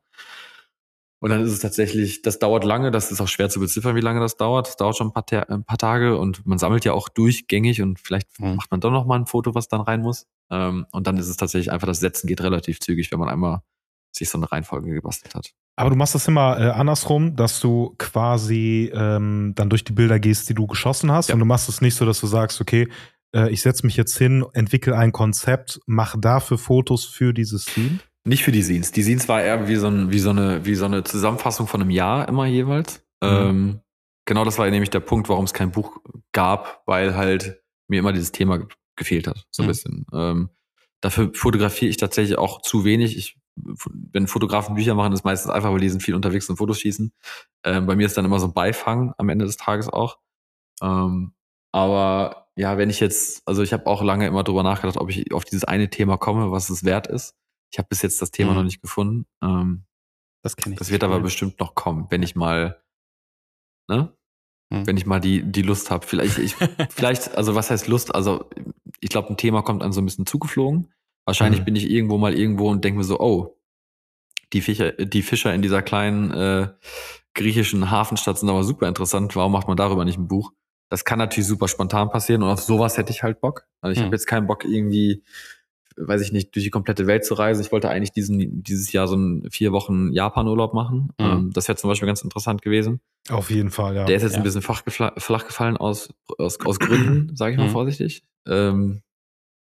[1.20, 4.00] Und dann ist es tatsächlich, das dauert lange, das ist auch schwer zu beziffern, wie
[4.00, 4.68] lange das dauert.
[4.68, 7.82] Das dauert schon ein paar, Ta ein paar Tage und man sammelt ja auch durchgängig
[7.82, 8.54] und vielleicht Mhm.
[8.56, 10.26] macht man doch noch mal ein Foto, was dann rein muss.
[10.50, 13.62] Ähm, und dann ist es tatsächlich einfach, das Setzen geht relativ zügig, wenn man einmal
[14.12, 15.52] sich so eine Reihenfolge gebastelt hat.
[15.76, 20.18] Aber du machst das immer äh, andersrum, dass du quasi ähm, dann durch die Bilder
[20.18, 21.28] gehst, die du geschossen hast.
[21.28, 21.34] Ja.
[21.34, 22.88] Und du machst es nicht so, dass du sagst, okay,
[23.34, 28.00] äh, ich setze mich jetzt hin, entwickle ein Konzept, mache dafür Fotos für dieses Team.
[28.28, 28.92] Nicht für die Scenes.
[28.92, 31.80] Die Scenes war eher wie so, ein, wie so, eine, wie so eine Zusammenfassung von
[31.80, 33.02] einem Jahr immer jeweils.
[33.22, 33.28] Mhm.
[33.28, 33.80] Ähm,
[34.26, 35.96] genau das war nämlich der Punkt, warum es kein Buch
[36.32, 39.68] gab, weil halt mir immer dieses Thema ge- gefehlt hat, so ein Mhm.
[39.68, 40.06] bisschen.
[40.12, 40.50] Ähm,
[41.00, 43.16] dafür fotografiere ich tatsächlich auch zu wenig.
[43.16, 46.80] Ich, wenn Fotografen Bücher machen, ist meistens einfach, weil die sind viel unterwegs und Fotos
[46.80, 47.12] schießen.
[47.64, 50.18] Ähm, bei mir ist dann immer so ein Beifang am Ende des Tages auch.
[50.82, 51.32] Ähm,
[51.72, 55.32] aber ja, wenn ich jetzt, also ich habe auch lange immer drüber nachgedacht, ob ich
[55.32, 57.34] auf dieses eine Thema komme, was es wert ist.
[57.70, 58.56] Ich habe bis jetzt das Thema Mhm.
[58.56, 59.26] noch nicht gefunden.
[59.42, 59.84] Ähm,
[60.42, 60.78] Das kenne ich.
[60.78, 62.80] das wird aber bestimmt noch kommen, wenn ich mal,
[63.88, 64.12] ne?
[64.72, 64.86] Hm.
[64.86, 66.06] Wenn ich mal die, die Lust habe.
[66.06, 66.54] Vielleicht, ich,
[66.90, 68.14] vielleicht, also was heißt Lust?
[68.14, 68.48] Also
[69.00, 70.92] ich glaube, ein Thema kommt an so ein bisschen zugeflogen.
[71.24, 71.64] Wahrscheinlich Mhm.
[71.66, 73.58] bin ich irgendwo mal irgendwo und denke mir so, oh,
[74.52, 76.68] die Fischer, die Fischer in dieser kleinen äh,
[77.34, 79.36] griechischen Hafenstadt sind aber super interessant.
[79.36, 80.52] Warum macht man darüber nicht ein Buch?
[80.90, 83.66] Das kann natürlich super spontan passieren und auf sowas hätte ich halt Bock.
[83.82, 84.04] Also ich Mhm.
[84.06, 85.22] habe jetzt keinen Bock irgendwie,
[86.00, 87.60] weiß ich nicht, durch die komplette Welt zu reisen.
[87.62, 91.10] Ich wollte eigentlich diesen, dieses Jahr so einen vier Wochen Japan-Urlaub machen.
[91.18, 91.26] Mhm.
[91.26, 93.00] Ähm, das wäre zum Beispiel ganz interessant gewesen.
[93.30, 94.04] Auf jeden Fall, ja.
[94.04, 94.38] Der ist jetzt Ja.
[94.38, 97.72] ein bisschen flach, flach gefallen aus, aus, aus Gründen, sage ich mal Mhm.
[97.72, 98.24] vorsichtig.
[98.46, 99.02] Ähm,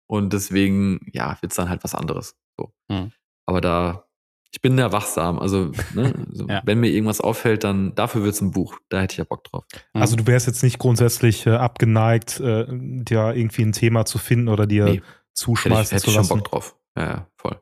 [0.09, 2.37] und deswegen, ja, wird's dann halt was anderes.
[2.59, 2.73] So.
[2.89, 3.13] Mhm.
[3.47, 4.05] Aber da,
[4.53, 5.39] ich bin da wachsam.
[5.39, 6.63] Also, ne, so, Ja.
[6.65, 8.79] wenn mir irgendwas auffällt, dann dafür wird's ein Buch.
[8.89, 9.65] Da hätte ich ja Bock drauf.
[9.95, 10.03] Mhm.
[10.03, 14.49] Also du wärst jetzt nicht grundsätzlich äh, abgeneigt, äh, dir irgendwie ein Thema zu finden
[14.49, 15.03] oder dir Nee.
[15.39, 16.39] Hätte ich, zuschmeißen hätte zu ich schon lassen.
[16.39, 16.77] Bock drauf.
[16.97, 17.61] Ja, ja, voll.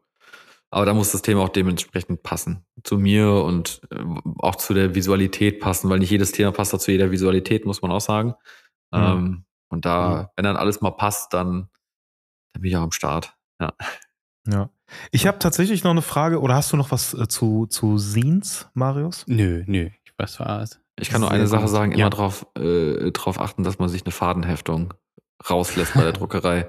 [0.70, 2.64] Aber da muss das Thema auch dementsprechend passen.
[2.83, 4.03] Zu mir und äh,
[4.39, 7.81] auch zu der Visualität passen, weil nicht jedes Thema passt auch zu jeder Visualität, muss
[7.83, 8.35] man auch sagen.
[8.93, 9.01] Mhm.
[9.01, 10.27] Ähm, und da, Mhm.
[10.37, 11.68] wenn dann alles mal passt, dann,
[12.53, 13.35] dann bin ich auch am Start.
[13.61, 13.72] Ja.
[14.49, 14.70] Ja.
[15.11, 18.68] Ich habe tatsächlich noch eine Frage, oder hast du noch was äh, zu, zu Scenes,
[18.75, 19.25] Marius?
[19.27, 19.91] Nö, nö.
[20.05, 20.81] Ich weiß was.
[21.01, 22.11] Ich kann nur eine Sache sagen, immer Ja.
[22.11, 24.95] drauf, äh, drauf achten, dass man sich eine Fadenheftung
[25.49, 26.68] rauslässt bei der Druckerei,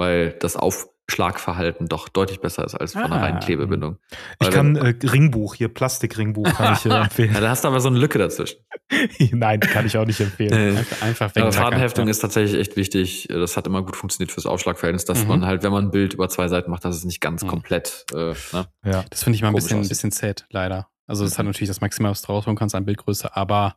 [0.00, 3.20] weil das Aufschlagverhalten doch deutlich besser ist als von einer Ah.
[3.20, 3.98] reinen Klebebindung.
[4.10, 7.34] Ich Weil kann wenn- äh, Ringbuch, hier Plastikringbuch kann ich äh, ja, empfehlen.
[7.34, 8.58] da hast du aber so eine Lücke dazwischen.
[9.32, 10.52] Nein, kann ich auch nicht empfehlen.
[10.76, 11.52] Äh, Einfach, Ja, wegtackern.
[11.52, 12.10] Fadenheftung Ja.
[12.10, 13.28] ist tatsächlich echt wichtig.
[13.30, 15.28] Das hat immer gut funktioniert fürs Aufschlagverhältnis, dass Mhm.
[15.28, 17.48] man halt, wenn man ein Bild über zwei Seiten macht, dass es nicht ganz Mhm.
[17.48, 18.66] komplett, äh, ne?
[18.84, 19.04] Ja.
[19.10, 20.88] Das finde ich mal ein bisschen, ein bisschen zäh, leider.
[21.06, 21.50] Also es hat Mhm.
[21.50, 23.76] natürlich das Maximal, was du rausholen kannst an Bildgröße, aber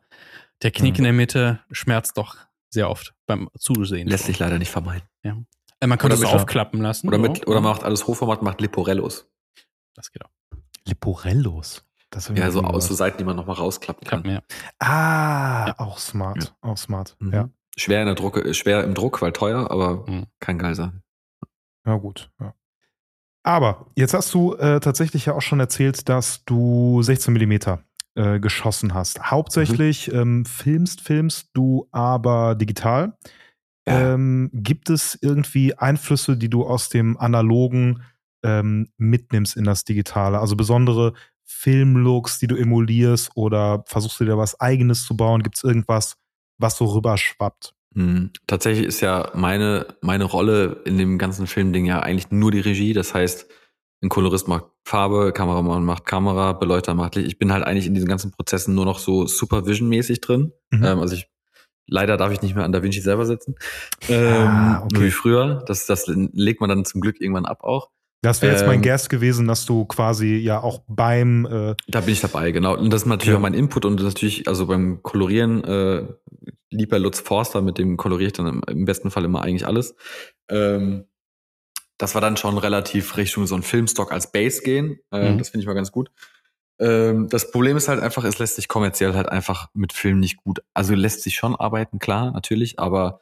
[0.62, 0.98] der Knick Mhm.
[1.00, 2.36] in der Mitte schmerzt doch
[2.70, 4.08] sehr oft beim Zusehen.
[4.08, 5.04] lässt sich leider nicht vermeiden.
[5.84, 7.08] Äh, man könnte mit- aufklappen lassen.
[7.08, 9.28] Oder, mit, oder man macht alles Hochformat, macht Leporellos.
[9.96, 10.30] Das geht auch.
[10.86, 11.86] Leporellos.
[12.10, 12.94] Das Ja, so aus so.
[12.94, 14.24] Seiten, die man nochmal rausklappen kann.
[14.24, 14.60] Klappt mehr.
[14.80, 15.80] Ah, Ja.
[15.80, 16.56] auch smart.
[16.62, 17.16] Auch smart.
[17.20, 17.34] Mhm.
[17.34, 17.50] Ja.
[17.76, 20.26] Schwer in der Drucke, äh, schwer im Druck, weil teuer, aber Mhm.
[20.40, 21.02] kann geil sein.
[21.86, 22.30] Ja, gut.
[22.40, 22.54] Ja.
[23.44, 27.84] Aber jetzt hast du äh, tatsächlich ja auch schon erzählt, dass du 16 Millimeter
[28.16, 29.32] äh, geschossen hast.
[29.32, 30.20] Hauptsächlich Mhm.
[30.20, 33.18] ähm, filmst, filmst du aber digital.
[33.88, 34.14] Ja.
[34.14, 38.04] Ähm, gibt es irgendwie Einflüsse, die du aus dem Analogen
[38.44, 40.40] ähm, mitnimmst in das Digitale?
[40.40, 41.14] Also besondere
[41.44, 45.44] Filmlooks, die du emulierst oder versuchst du dir was Eigenes zu bauen?
[45.44, 46.16] Gibt es irgendwas,
[46.58, 47.74] was so rüberschwappt?
[47.94, 48.32] Mhm.
[48.48, 52.94] Tatsächlich ist ja meine, meine Rolle in dem ganzen Filmding ja eigentlich nur die Regie.
[52.94, 53.48] Das heißt,
[54.02, 57.28] ein Kolorist macht Farbe, Kameramann macht Kamera, Beleuchter macht Licht.
[57.28, 60.52] Ich bin halt eigentlich in diesen ganzen Prozessen nur noch so Supervision-mäßig drin.
[60.72, 60.84] Mhm.
[60.84, 61.28] Ähm, also ich,
[61.88, 63.56] leider darf ich nicht mehr an Da Vinci selber sitzen.
[64.10, 64.94] Ähm, Ah, okay.
[64.94, 65.64] Nur wie früher.
[65.68, 67.90] Das, das legt man dann zum Glück irgendwann ab auch.
[68.22, 72.00] Das wäre jetzt mein Ähm, Guess gewesen, dass du quasi ja auch beim äh, Da
[72.00, 72.78] bin ich dabei, genau.
[72.78, 73.38] Und das ist natürlich Ja.
[73.38, 76.06] auch mein Input und natürlich, also beim Kolorieren, äh,
[76.70, 79.96] lieber Lutz Forster, mit dem koloriere ich dann im, im besten Fall immer eigentlich alles.
[80.50, 81.04] Ähm,
[81.98, 85.00] das war dann schon relativ Richtung so ein Filmstock als Base gehen.
[85.12, 85.38] Äh, Mhm.
[85.40, 86.10] Das finde ich mal ganz gut.
[86.84, 90.38] Ähm, das Problem ist halt einfach, es lässt sich kommerziell halt einfach mit Film nicht
[90.38, 90.62] gut.
[90.74, 93.22] Also lässt sich schon arbeiten, klar, natürlich, aber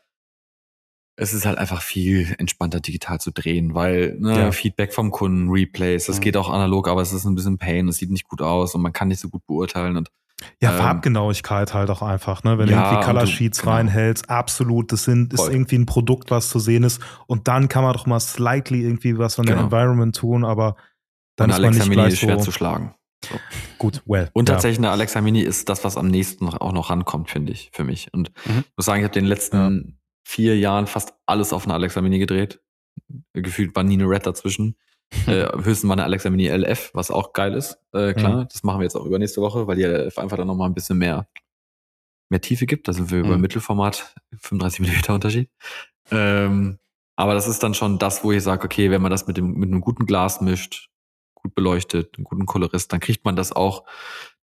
[1.17, 4.51] es ist halt einfach viel entspannter digital zu drehen, weil ne, Ja.
[4.51, 6.21] Feedback vom Kunden, Replays, das Mhm.
[6.21, 8.81] geht auch analog, aber es ist ein bisschen Pain, es sieht nicht gut aus und
[8.81, 10.09] man kann nicht so gut beurteilen und
[10.59, 12.57] ja, Ähm, Farbgenauigkeit halt auch einfach, ne?
[12.57, 13.73] Wenn ja, du irgendwie Color und du- Sheets genau.
[13.73, 15.51] reinhältst, absolut, das sind, ist Voll.
[15.51, 16.99] irgendwie ein Produkt, was zu sehen ist.
[17.27, 19.61] Und dann kann man doch mal slightly irgendwie was der Genau.
[19.61, 20.77] Environment tun, aber
[21.35, 22.95] dann eine ist man Alexa nicht Mini gleich ist schwer so zu schlagen.
[23.77, 24.29] Gut, well.
[24.33, 24.55] Und ja.
[24.55, 27.83] tatsächlich eine Alexa Mini ist das, was am nächsten auch noch rankommt, finde ich, für
[27.83, 28.13] mich.
[28.13, 28.59] Und Mhm.
[28.59, 32.19] ich muss sagen, ich habe den letzten vier Jahren fast alles auf einer Alexa Mini
[32.19, 32.61] gedreht.
[33.33, 34.75] Gefühlt war nie eine Red dazwischen.
[35.27, 37.77] Äh, höchstens mal eine Alexa Mini LF, was auch geil ist.
[37.91, 40.69] Äh, klar, das machen wir jetzt auch übernächste Woche, weil die LF einfach dann nochmal
[40.69, 41.27] ein bisschen mehr,
[42.29, 42.87] mehr Tiefe gibt.
[42.87, 43.41] Da sind wir über Mhm.
[43.41, 45.49] Mittelformat, 35 mm Unterschied.
[46.11, 46.79] Ähm,
[47.17, 49.51] aber das ist dann schon das, wo ich sage, okay, wenn man das mit, dem,
[49.55, 50.87] mit einem guten Glas mischt,
[51.41, 53.83] gut beleuchtet, einen guten Kolorist, dann kriegt man das auch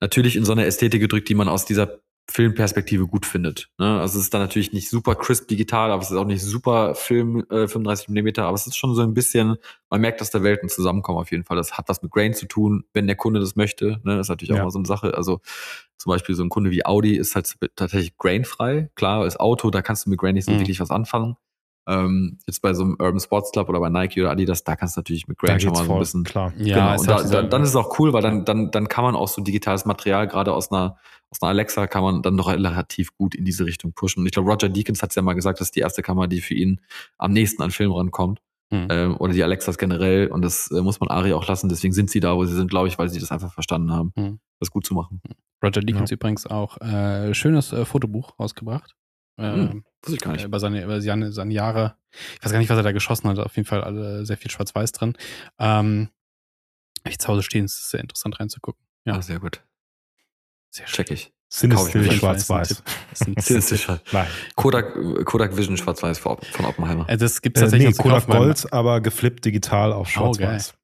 [0.00, 1.98] natürlich in so eine Ästhetik gedrückt, die man aus dieser
[2.30, 3.70] Filmperspektive gut findet.
[3.78, 3.98] Ne?
[4.00, 6.94] Also es ist dann natürlich nicht super crisp digital, aber es ist auch nicht super
[6.94, 9.56] Film äh, 35 mm, aber es ist schon so ein bisschen,
[9.88, 11.56] man merkt, dass da Welten zusammenkommen auf jeden Fall.
[11.56, 14.00] Das hat was mit Grain zu tun, wenn der Kunde das möchte.
[14.04, 14.16] Ne?
[14.18, 14.64] Das ist natürlich auch Ja.
[14.64, 15.14] mal so eine Sache.
[15.16, 15.40] Also
[15.96, 18.90] zum Beispiel so ein Kunde wie Audi ist halt tatsächlich grainfrei.
[18.94, 20.58] Klar, ist Auto, da kannst du mit Grain nicht so Mhm.
[20.60, 21.36] wirklich was anfangen.
[21.88, 24.96] Ähm, jetzt bei so einem Urban Sports Club oder bei Nike oder Adidas, da kannst
[24.96, 26.52] du natürlich mit Grain schon mal so ein bisschen klar.
[26.58, 28.44] Ja, genau, ist und da, auch da, so- dann ist es auch cool, weil dann,
[28.44, 30.96] dann, dann kann man auch so digitales Material, gerade aus einer,
[31.30, 34.20] aus einer Alexa, kann man dann noch relativ gut in diese Richtung pushen.
[34.20, 36.26] Und ich glaube, Roger Deakins hat es ja mal gesagt, das ist die erste Kamera,
[36.26, 36.80] die für ihn
[37.16, 38.40] am nächsten an Film rankommt.
[38.70, 38.86] Hm.
[38.90, 40.26] Ähm, oder die Alexas generell.
[40.28, 41.70] Und das äh, muss man Ari auch lassen.
[41.70, 44.12] Deswegen sind sie da, wo sie sind, glaube ich, weil sie das einfach verstanden haben,
[44.14, 44.40] Hm.
[44.60, 45.22] das gut zu machen.
[45.64, 48.94] Roger Deakins übrigens auch äh, schönes äh, Fotobuch rausgebracht.
[49.38, 50.44] Äh, Hm, Wusste ich gar nicht.
[50.44, 51.96] über seine, über seine, seine Jahre.
[52.38, 53.38] Ich weiß gar nicht, was er da geschossen hat.
[53.38, 55.14] Auf jeden Fall alle sehr viel Schwarz-Weiß drin.
[55.58, 56.10] Ähm,
[57.04, 58.84] ich zu Hause stehen, es ist sehr interessant reinzugucken.
[59.04, 59.62] Ja, Ah, sehr gut.
[60.70, 61.04] sehr schön.
[61.06, 61.32] Check ich.
[61.50, 62.82] Sinister schwarz-weiß.
[63.14, 64.00] Sinister.
[64.54, 64.92] Kodak,
[65.24, 67.08] Kodak Vision Schwarz-Weiß von Oppenheimer.
[67.08, 70.08] Äh, Das gibt es Äh, tatsächlich nee, noch zu Kodak Gold, aber geflippt digital auf
[70.08, 70.74] Oh, schwarz-weiß.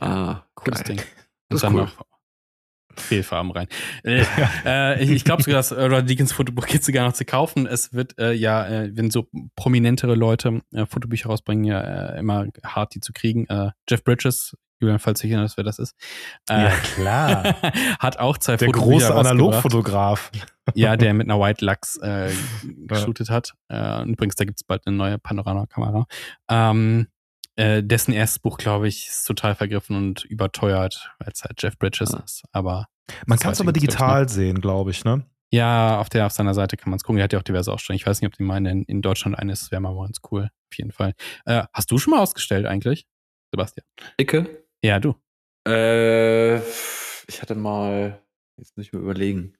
[0.00, 0.96] Ah, Cooles geil.
[0.96, 1.06] Ding.
[1.48, 1.80] Das ist dann cool.
[1.82, 2.06] noch
[2.96, 3.66] Fehlfarben rein.
[4.04, 4.24] Äh,
[4.64, 7.66] äh, ich glaube sogar, das Roger Deakins Fotobuch gibt sogar noch zu kaufen.
[7.66, 12.46] Es wird äh, ja, äh, wenn so prominentere Leute äh, Fotobücher rausbringen, ja äh, immer
[12.64, 13.46] hart, die zu kriegen.
[13.46, 15.94] Äh, Jeff Bridges, Julian, falls du erinnerst, wer das ist.
[16.50, 17.54] Äh, Ja, klar.
[18.00, 19.14] hat auch zwei Der große.
[19.14, 20.30] Analogfotograf.
[20.74, 22.30] Ja, der mit einer White Lux äh,
[22.86, 23.52] geshootet hat.
[23.68, 26.06] Äh, und übrigens, da gibt's bald eine neue Panoramakamera.
[26.48, 27.08] Ähm,
[27.56, 31.78] äh, dessen erstes Buch, glaube ich, ist total vergriffen und überteuert, weil es halt Jeff
[31.78, 32.22] Bridges Ah.
[32.24, 32.42] ist.
[32.52, 32.86] Aber
[33.26, 35.24] Man kann es aber glaub digital sehen, glaube ich, ne?
[35.52, 37.18] ja, auf der auf seiner Seite kann man es gucken.
[37.18, 37.98] Er hat ja auch diverse Ausstellungen.
[38.00, 39.70] Ich weiß nicht, ob die meinen in, in Deutschland eine ist.
[39.70, 40.44] Wäre mal ganz cool.
[40.44, 41.12] Auf jeden Fall.
[41.44, 43.06] Äh, hast du schon mal ausgestellt eigentlich,
[43.52, 43.84] Sebastian?
[44.18, 44.64] Icke?
[44.82, 45.14] Ja, du.
[45.68, 48.18] Äh, ich hatte mal,
[48.56, 49.54] jetzt muss ich mir überlegen.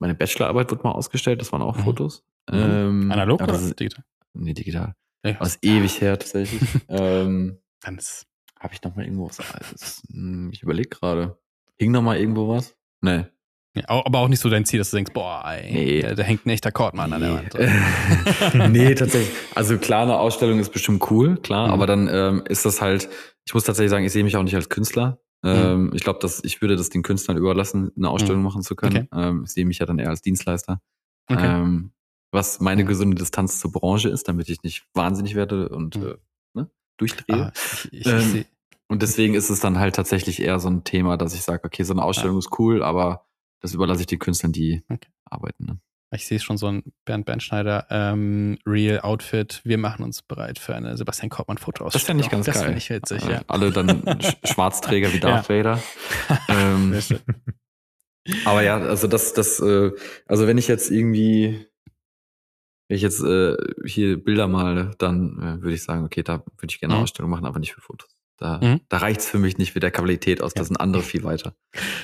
[0.00, 1.82] Meine Bachelorarbeit wurde mal ausgestellt, das waren auch Mhm.
[1.84, 2.24] Fotos.
[2.50, 2.58] Mhm.
[2.58, 4.04] Ähm, Analog oder digital?
[4.34, 4.94] Nee, digital.
[5.26, 6.60] Ja, ist ewig her tatsächlich.
[6.88, 8.26] ähm, Dann ist,
[8.58, 10.02] Habe ich noch mal irgendwo was Altes?
[10.10, 11.36] Hm, Ich überlege gerade.
[11.78, 12.74] Hing noch mal irgendwo was?
[13.02, 13.24] Nee.
[13.74, 16.00] ja, aber auch nicht so dein Ziel, dass du denkst, boah, ey, Nee.
[16.02, 17.54] da, da hängt ein echter Kordmann an der Wand.
[18.54, 18.68] Nee.
[18.88, 19.30] nee, tatsächlich.
[19.54, 21.72] Also klar, eine Ausstellung ist bestimmt cool, klar, Mhm.
[21.74, 23.08] aber dann ähm, ist das halt,
[23.44, 25.20] ich muss tatsächlich sagen, ich sehe mich auch nicht als Künstler.
[25.42, 25.50] Mhm.
[25.50, 29.06] Ähm, ich glaube, dass ich würde das den Künstlern überlassen, eine Ausstellung machen zu können.
[29.14, 30.80] Ähm, ich sehe mich ja dann eher als Dienstleister.
[31.28, 31.44] Okay.
[31.46, 31.92] Ähm,
[32.36, 36.06] was meine gesunde Distanz zur Branche ist, damit ich nicht wahnsinnig werde und Mhm.
[36.06, 36.14] äh,
[36.54, 37.46] ne, durchdrehe.
[37.46, 37.52] Ah,
[37.90, 38.44] ich, ich, Ähm,
[38.88, 41.82] Und deswegen ist es dann halt tatsächlich eher so ein Thema, dass ich sage, okay,
[41.82, 43.26] so eine Ausstellung ist cool, aber
[43.60, 45.08] das überlasse ich den Künstlern, die Okay.
[45.24, 45.64] arbeiten.
[45.64, 45.80] Ne?
[46.14, 49.60] Ich sehe schon so ein Bernd Bernschneider ähm, Real Outfit.
[49.64, 52.64] Wir machen uns bereit für eine Sebastian Korbmann Foto Das fände ich ganz das geil.
[52.66, 53.42] finde ich witzig, Äh, ja.
[53.48, 55.82] Alle dann Sch Schwarzträger wie Darth Vader.
[56.48, 56.94] ähm,
[58.44, 59.90] aber ja, also das, das, äh,
[60.26, 61.66] also wenn ich jetzt irgendwie,
[62.88, 66.70] wenn ich jetzt äh, hier Bilder male, dann äh, würde ich sagen, okay, da würde
[66.70, 67.04] ich gerne eine Mhm.
[67.04, 68.10] Ausstellung machen, aber nicht für Fotos.
[68.38, 68.80] Da, Mhm.
[68.88, 70.52] da reicht's für mich nicht mit der Qualität aus.
[70.54, 70.64] Da Ja.
[70.66, 71.54] sind andere viel weiter.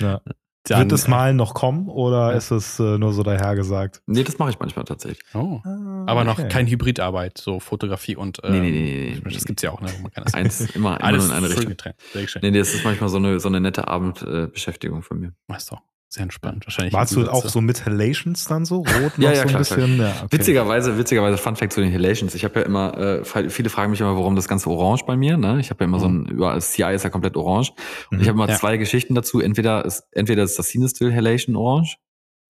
[0.01, 0.21] Ja.
[0.65, 2.37] Dann, Wird das Malen noch kommen oder Ja.
[2.37, 4.01] ist es äh, nur so dahergesagt?
[4.07, 5.21] Nee, das mache ich manchmal tatsächlich.
[5.35, 5.59] Oh.
[5.65, 6.49] Ah, Aber noch okay.
[6.49, 8.81] kein Hybridarbeit, so Fotografie und Nee, ähm, nee, nee,
[9.17, 9.49] nee, das nee.
[9.49, 9.89] gibt's ja auch, ne?
[10.01, 11.69] Man kann das Eins, immer, immer alles nur in eine Richtung.
[11.71, 11.97] getrennt.
[12.13, 12.43] Sehr schön.
[12.45, 15.33] Nee, nee, das ist manchmal so eine, so eine nette Abendbeschäftigung äh, Beschäftigung von mir.
[15.57, 15.81] Ist doch
[16.13, 16.67] sehr entspannt.
[16.67, 16.93] Wahrscheinlich.
[16.93, 18.77] Warst du auch so mit Halations dann so?
[18.79, 19.99] Rot noch Ja, ja, so ein klar, bisschen?
[19.99, 20.27] Ja, okay.
[20.39, 22.35] Witzigerweise, witzigerweise, Fun Fact zu den Halations.
[22.35, 25.37] Ich habe ja immer, äh, viele fragen mich immer, warum das ganze orange bei mir,
[25.39, 25.59] ne?
[25.61, 27.73] Ich habe ja immer so ein, überall, das CI ist ja komplett orange.
[28.11, 28.57] Und ich habe immer Ja.
[28.59, 29.41] zwei Geschichten dazu.
[29.41, 31.97] Entweder ist, entweder ist das Cinestill Halation orange.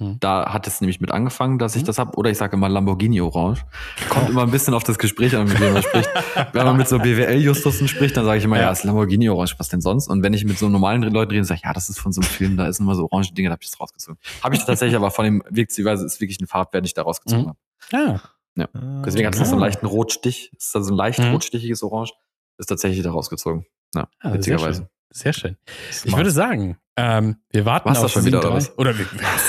[0.03, 0.17] Mhm.
[0.21, 1.87] Da hat es nämlich mit angefangen, dass ich Mhm.
[1.87, 3.65] das hab Oder ich sage immer Lamborghini orange.
[4.09, 6.09] Kommt immer ein bisschen auf das Gespräch an, mit dem man spricht.
[6.53, 8.71] Wenn man mit so BWL-Justussen spricht, dann sage ich immer, ja, Ja.
[8.73, 10.09] ist Lamborghini orange, was denn sonst?
[10.09, 12.21] Und wenn ich mit so normalen Leuten rede, sage ich, ja, das ist von so
[12.21, 14.19] einem Film, da ist immer so orange Dinge, da habe ich das rausgezogen.
[14.43, 17.45] Habe ich tatsächlich, aber von dem witzigerweise ist wirklich ein Farbwert, den ich da rausgezogen
[17.45, 17.49] Mhm.
[17.49, 18.19] habe.
[18.57, 18.69] Ja.
[18.75, 19.67] Ah, Deswegen hat es noch so einen ja.
[19.69, 20.53] leichten Rotstich.
[20.57, 21.33] Ist also ein leicht Mhm.
[21.33, 22.13] rotstichiges Orange.
[22.59, 23.65] Ist tatsächlich da rausgezogen.
[23.95, 24.89] Ja, Ah, sehr witzigerweise.
[25.11, 25.57] Sehr schön.
[26.05, 28.57] Ich würde sagen, Ähm, wir warten War's auf das schon wieder, oder drei.
[28.57, 28.78] was?
[28.78, 29.07] Oder wir,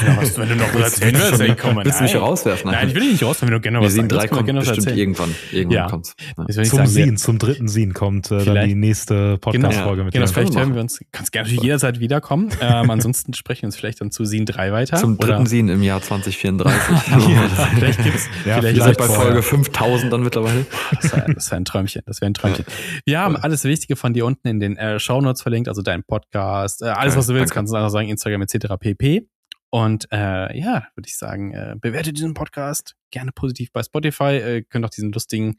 [0.07, 1.75] ja, was, wenn du noch was erzählen Willst ey, komm.
[1.83, 2.71] Willst du mich rauswerfen?
[2.71, 4.23] Nein, ich will dich nicht raus, wenn du gerne Wir was sehen sagst.
[4.23, 4.97] mir kommt gerne bestimmt erzählen.
[4.97, 5.35] irgendwann.
[5.51, 5.87] Irgendwann Ja.
[5.89, 6.15] kommt's.
[6.37, 6.45] Ja.
[6.47, 10.03] Zum sagen, wir- Sin, zum dritten Sin kommt äh, dann Vielleicht- die nächste Genau, Podcast-Folge
[10.05, 10.31] mit genau dir.
[10.33, 10.99] vielleicht wir hören wir uns.
[11.11, 12.49] Kannst gerne natürlich jederzeit wiederkommen.
[12.61, 14.95] Ähm, ansonsten sprechen wir uns vielleicht dann zu Scene 3 weiter.
[14.95, 16.81] Zum dritten Oder- Sin im Jahr 2034.
[17.29, 19.05] Ja, vielleicht gibt's, Ja, vielleicht Wir sind bei.
[19.07, 20.65] Folge 5000 dann mittlerweile.
[20.91, 21.11] Das
[21.51, 22.01] wäre ein Träumchen.
[22.05, 22.63] Das wäre ein Träumchen.
[23.05, 26.81] Wir haben alles Wichtige von dir unten in den äh, Shownotes verlinkt, also dein Podcast,
[26.81, 27.53] äh, alles, was du willst, danke.
[27.55, 28.75] kannst du einfach sagen, Instagram etc.
[28.79, 29.27] pp.
[29.69, 34.35] Und äh, ja, würde ich sagen, äh, bewertet diesen Podcast gerne positiv bei Spotify.
[34.35, 35.55] Äh, könnt auch diesen lustigen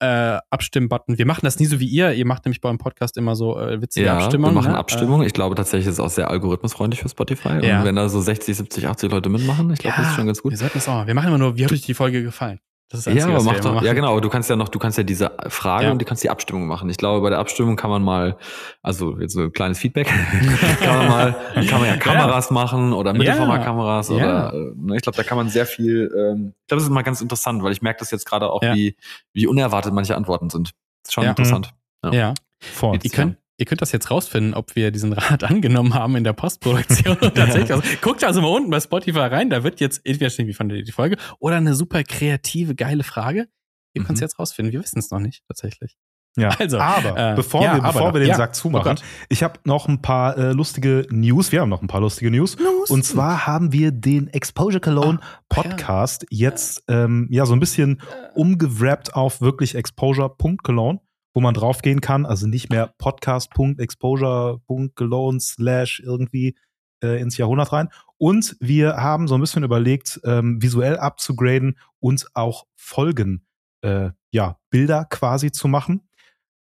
[0.00, 1.18] äh, Abstimmen-Button.
[1.18, 2.12] Wir machen das nie so wie ihr.
[2.12, 4.54] Ihr macht nämlich bei eurem Podcast immer so äh, witzige Ja, Abstimmungen.
[4.54, 4.78] wir machen ne?
[4.78, 5.22] Abstimmung.
[5.24, 7.58] Ich glaube tatsächlich ist es auch sehr algorithmusfreundlich für Spotify.
[7.66, 7.80] Ja.
[7.80, 10.40] Und wenn da so 60, 70, 80 Leute mitmachen, ich glaube, das ist schon ganz
[10.40, 10.52] gut.
[10.52, 11.08] Wir sollten das auch.
[11.08, 12.60] Wir machen immer nur, wie hat euch die Folge gefallen?
[12.90, 13.86] Das ist das Ja, Einzige, aber was wir mach doch, machen.
[13.86, 15.90] ja genau, du kannst ja noch, du kannst ja diese Frage Ja.
[15.92, 16.88] und du kannst die Abstimmung machen.
[16.88, 18.38] Ich glaube, bei der Abstimmung kann man mal,
[18.82, 20.06] also jetzt so ein kleines Feedback,
[20.80, 21.32] kann man mal,
[21.68, 24.14] kann man ja Kameras machen oder Mittelformatkameras Ja.
[24.14, 26.90] oder, äh, ne, ich glaube, da kann man sehr viel, ähm, ich glaube, das ist
[26.90, 28.74] mal ganz interessant, weil ich merke das jetzt gerade auch, Ja.
[28.74, 28.96] wie,
[29.34, 30.68] wie unerwartet manche Antworten sind.
[31.02, 31.30] Das ist schon Ja.
[31.30, 31.74] interessant.
[32.10, 32.32] Ja.
[32.60, 33.04] Fort.
[33.04, 36.32] Ihr könnt, ihr könnt das jetzt rausfinden, ob wir diesen Rat angenommen haben in der
[36.32, 37.16] Postproduktion.
[37.18, 37.72] Und tatsächlich.
[37.72, 40.78] Also, guckt also mal unten bei Spotify rein, da wird jetzt entweder stehen, wie fandet
[40.78, 43.48] ihr die Folge, oder eine super kreative, geile Frage.
[43.94, 44.24] Ihr könnt es Mhm.
[44.24, 44.72] jetzt rausfinden.
[44.72, 45.96] Wir wissen es noch nicht, tatsächlich.
[46.36, 48.36] Ja, Also, aber äh, bevor, ja, wir, bevor wir den Ja.
[48.36, 49.02] Sack Oh zumachen, Gott.
[49.28, 51.50] ich habe noch ein paar äh, lustige News.
[51.50, 52.56] Wir haben noch ein paar lustige News.
[52.88, 58.00] Und zwar haben wir den Exposure Cologne Ah, Podcast jetzt ähm, ja so ein bisschen
[58.34, 61.00] umgewrappt auf wirklich exposure.cologne,
[61.38, 62.26] wo man draufgehen kann.
[62.26, 66.56] Also nicht mehr podcast.exposure.cologne slash irgendwie
[67.00, 67.90] äh, ins Jahrhundert rein.
[68.16, 73.46] Und wir haben so ein bisschen überlegt, ähm, visuell abzugraden und auch Folgen,
[73.82, 76.08] äh, ja, Bilder quasi zu machen.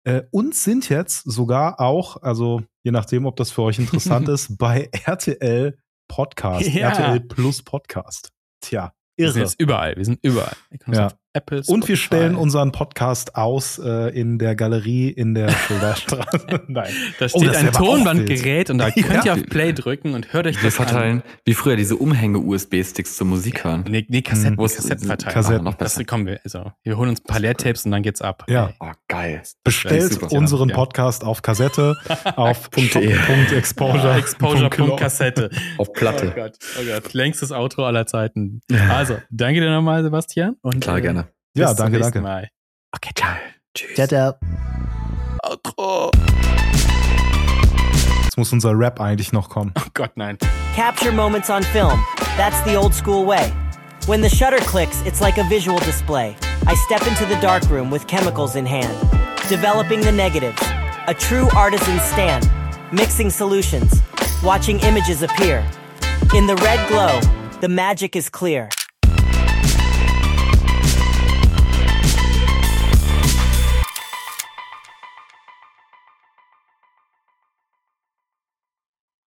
[0.05, 4.57] Äh, und sind jetzt sogar auch, also je nachdem, ob das für euch interessant ist,
[4.57, 6.91] bei RTL Podcast, Ja.
[6.91, 8.31] RTL Plus Podcast.
[8.61, 9.49] Tja, Wir sind irre.
[9.49, 9.97] jetzt überall.
[9.97, 10.55] Wir sind überall.
[10.87, 11.11] Ja.
[11.33, 16.41] Apple, Und wir Spotify- stellen unseren Podcast aus äh, in der Galerie in der Schilderstraße.
[16.69, 16.91] Nein.
[17.21, 19.25] Da Oh, steht das ein Tonbandgerät und da könnt Ja.
[19.27, 23.27] ihr auf Play drücken und hört euch Wir das verteilen, wie früher diese Umhänge-USB-Sticks zur
[23.29, 23.85] Musik hören.
[23.85, 23.91] an.
[23.93, 24.59] Nee, nee Kassetten, Mhm.
[24.59, 25.33] Wo es- Kassettenverteiler.
[25.35, 25.65] Kassetten.
[25.65, 26.05] noch Das besser.
[26.05, 26.41] kommen wir.
[26.43, 28.45] Also, wir holen uns ein paar Leertapes und dann geht's ab.
[28.49, 28.71] Ja.
[28.81, 29.43] Oh, geil.
[29.63, 30.75] Bestellt unseren Ja.
[30.75, 31.97] Podcast auf Kassette
[32.37, 34.17] auf Exposure.
[34.17, 35.51] Exposure.kassette.
[35.79, 36.33] Auf Platte.
[36.33, 37.13] Oh Gott, oh Gott.
[37.15, 38.61] Längstes Outro aller Zeiten.
[38.89, 40.57] Also, danke dir nochmal, Sebastian.
[40.63, 41.20] Und, Klar, äh, gerne.
[41.57, 42.29] Ja, bis zum danke, nächsten danke.
[42.29, 42.49] Mal.
[42.95, 43.35] Okay, ciao.
[43.75, 43.95] Tschüss.
[43.95, 44.35] Ciao, ciao.
[45.43, 46.11] Outro.
[48.25, 49.73] Jetzt muss unser Rap eigentlich noch kommen.
[49.79, 50.39] Oh Gott, nein.
[50.77, 52.05] Capture moments on film.
[52.37, 53.53] That's the old school way.
[54.07, 56.37] When the shutter clicks, it's like a visual display.
[56.67, 58.95] I step into the darkroom with chemicals in hand,
[59.49, 60.61] developing the negatives.
[61.09, 62.49] A true artisan stand,
[62.93, 64.01] mixing solutions,
[64.45, 65.65] watching images appear.
[66.35, 67.21] In the red glow,
[67.61, 68.69] the magic is clear.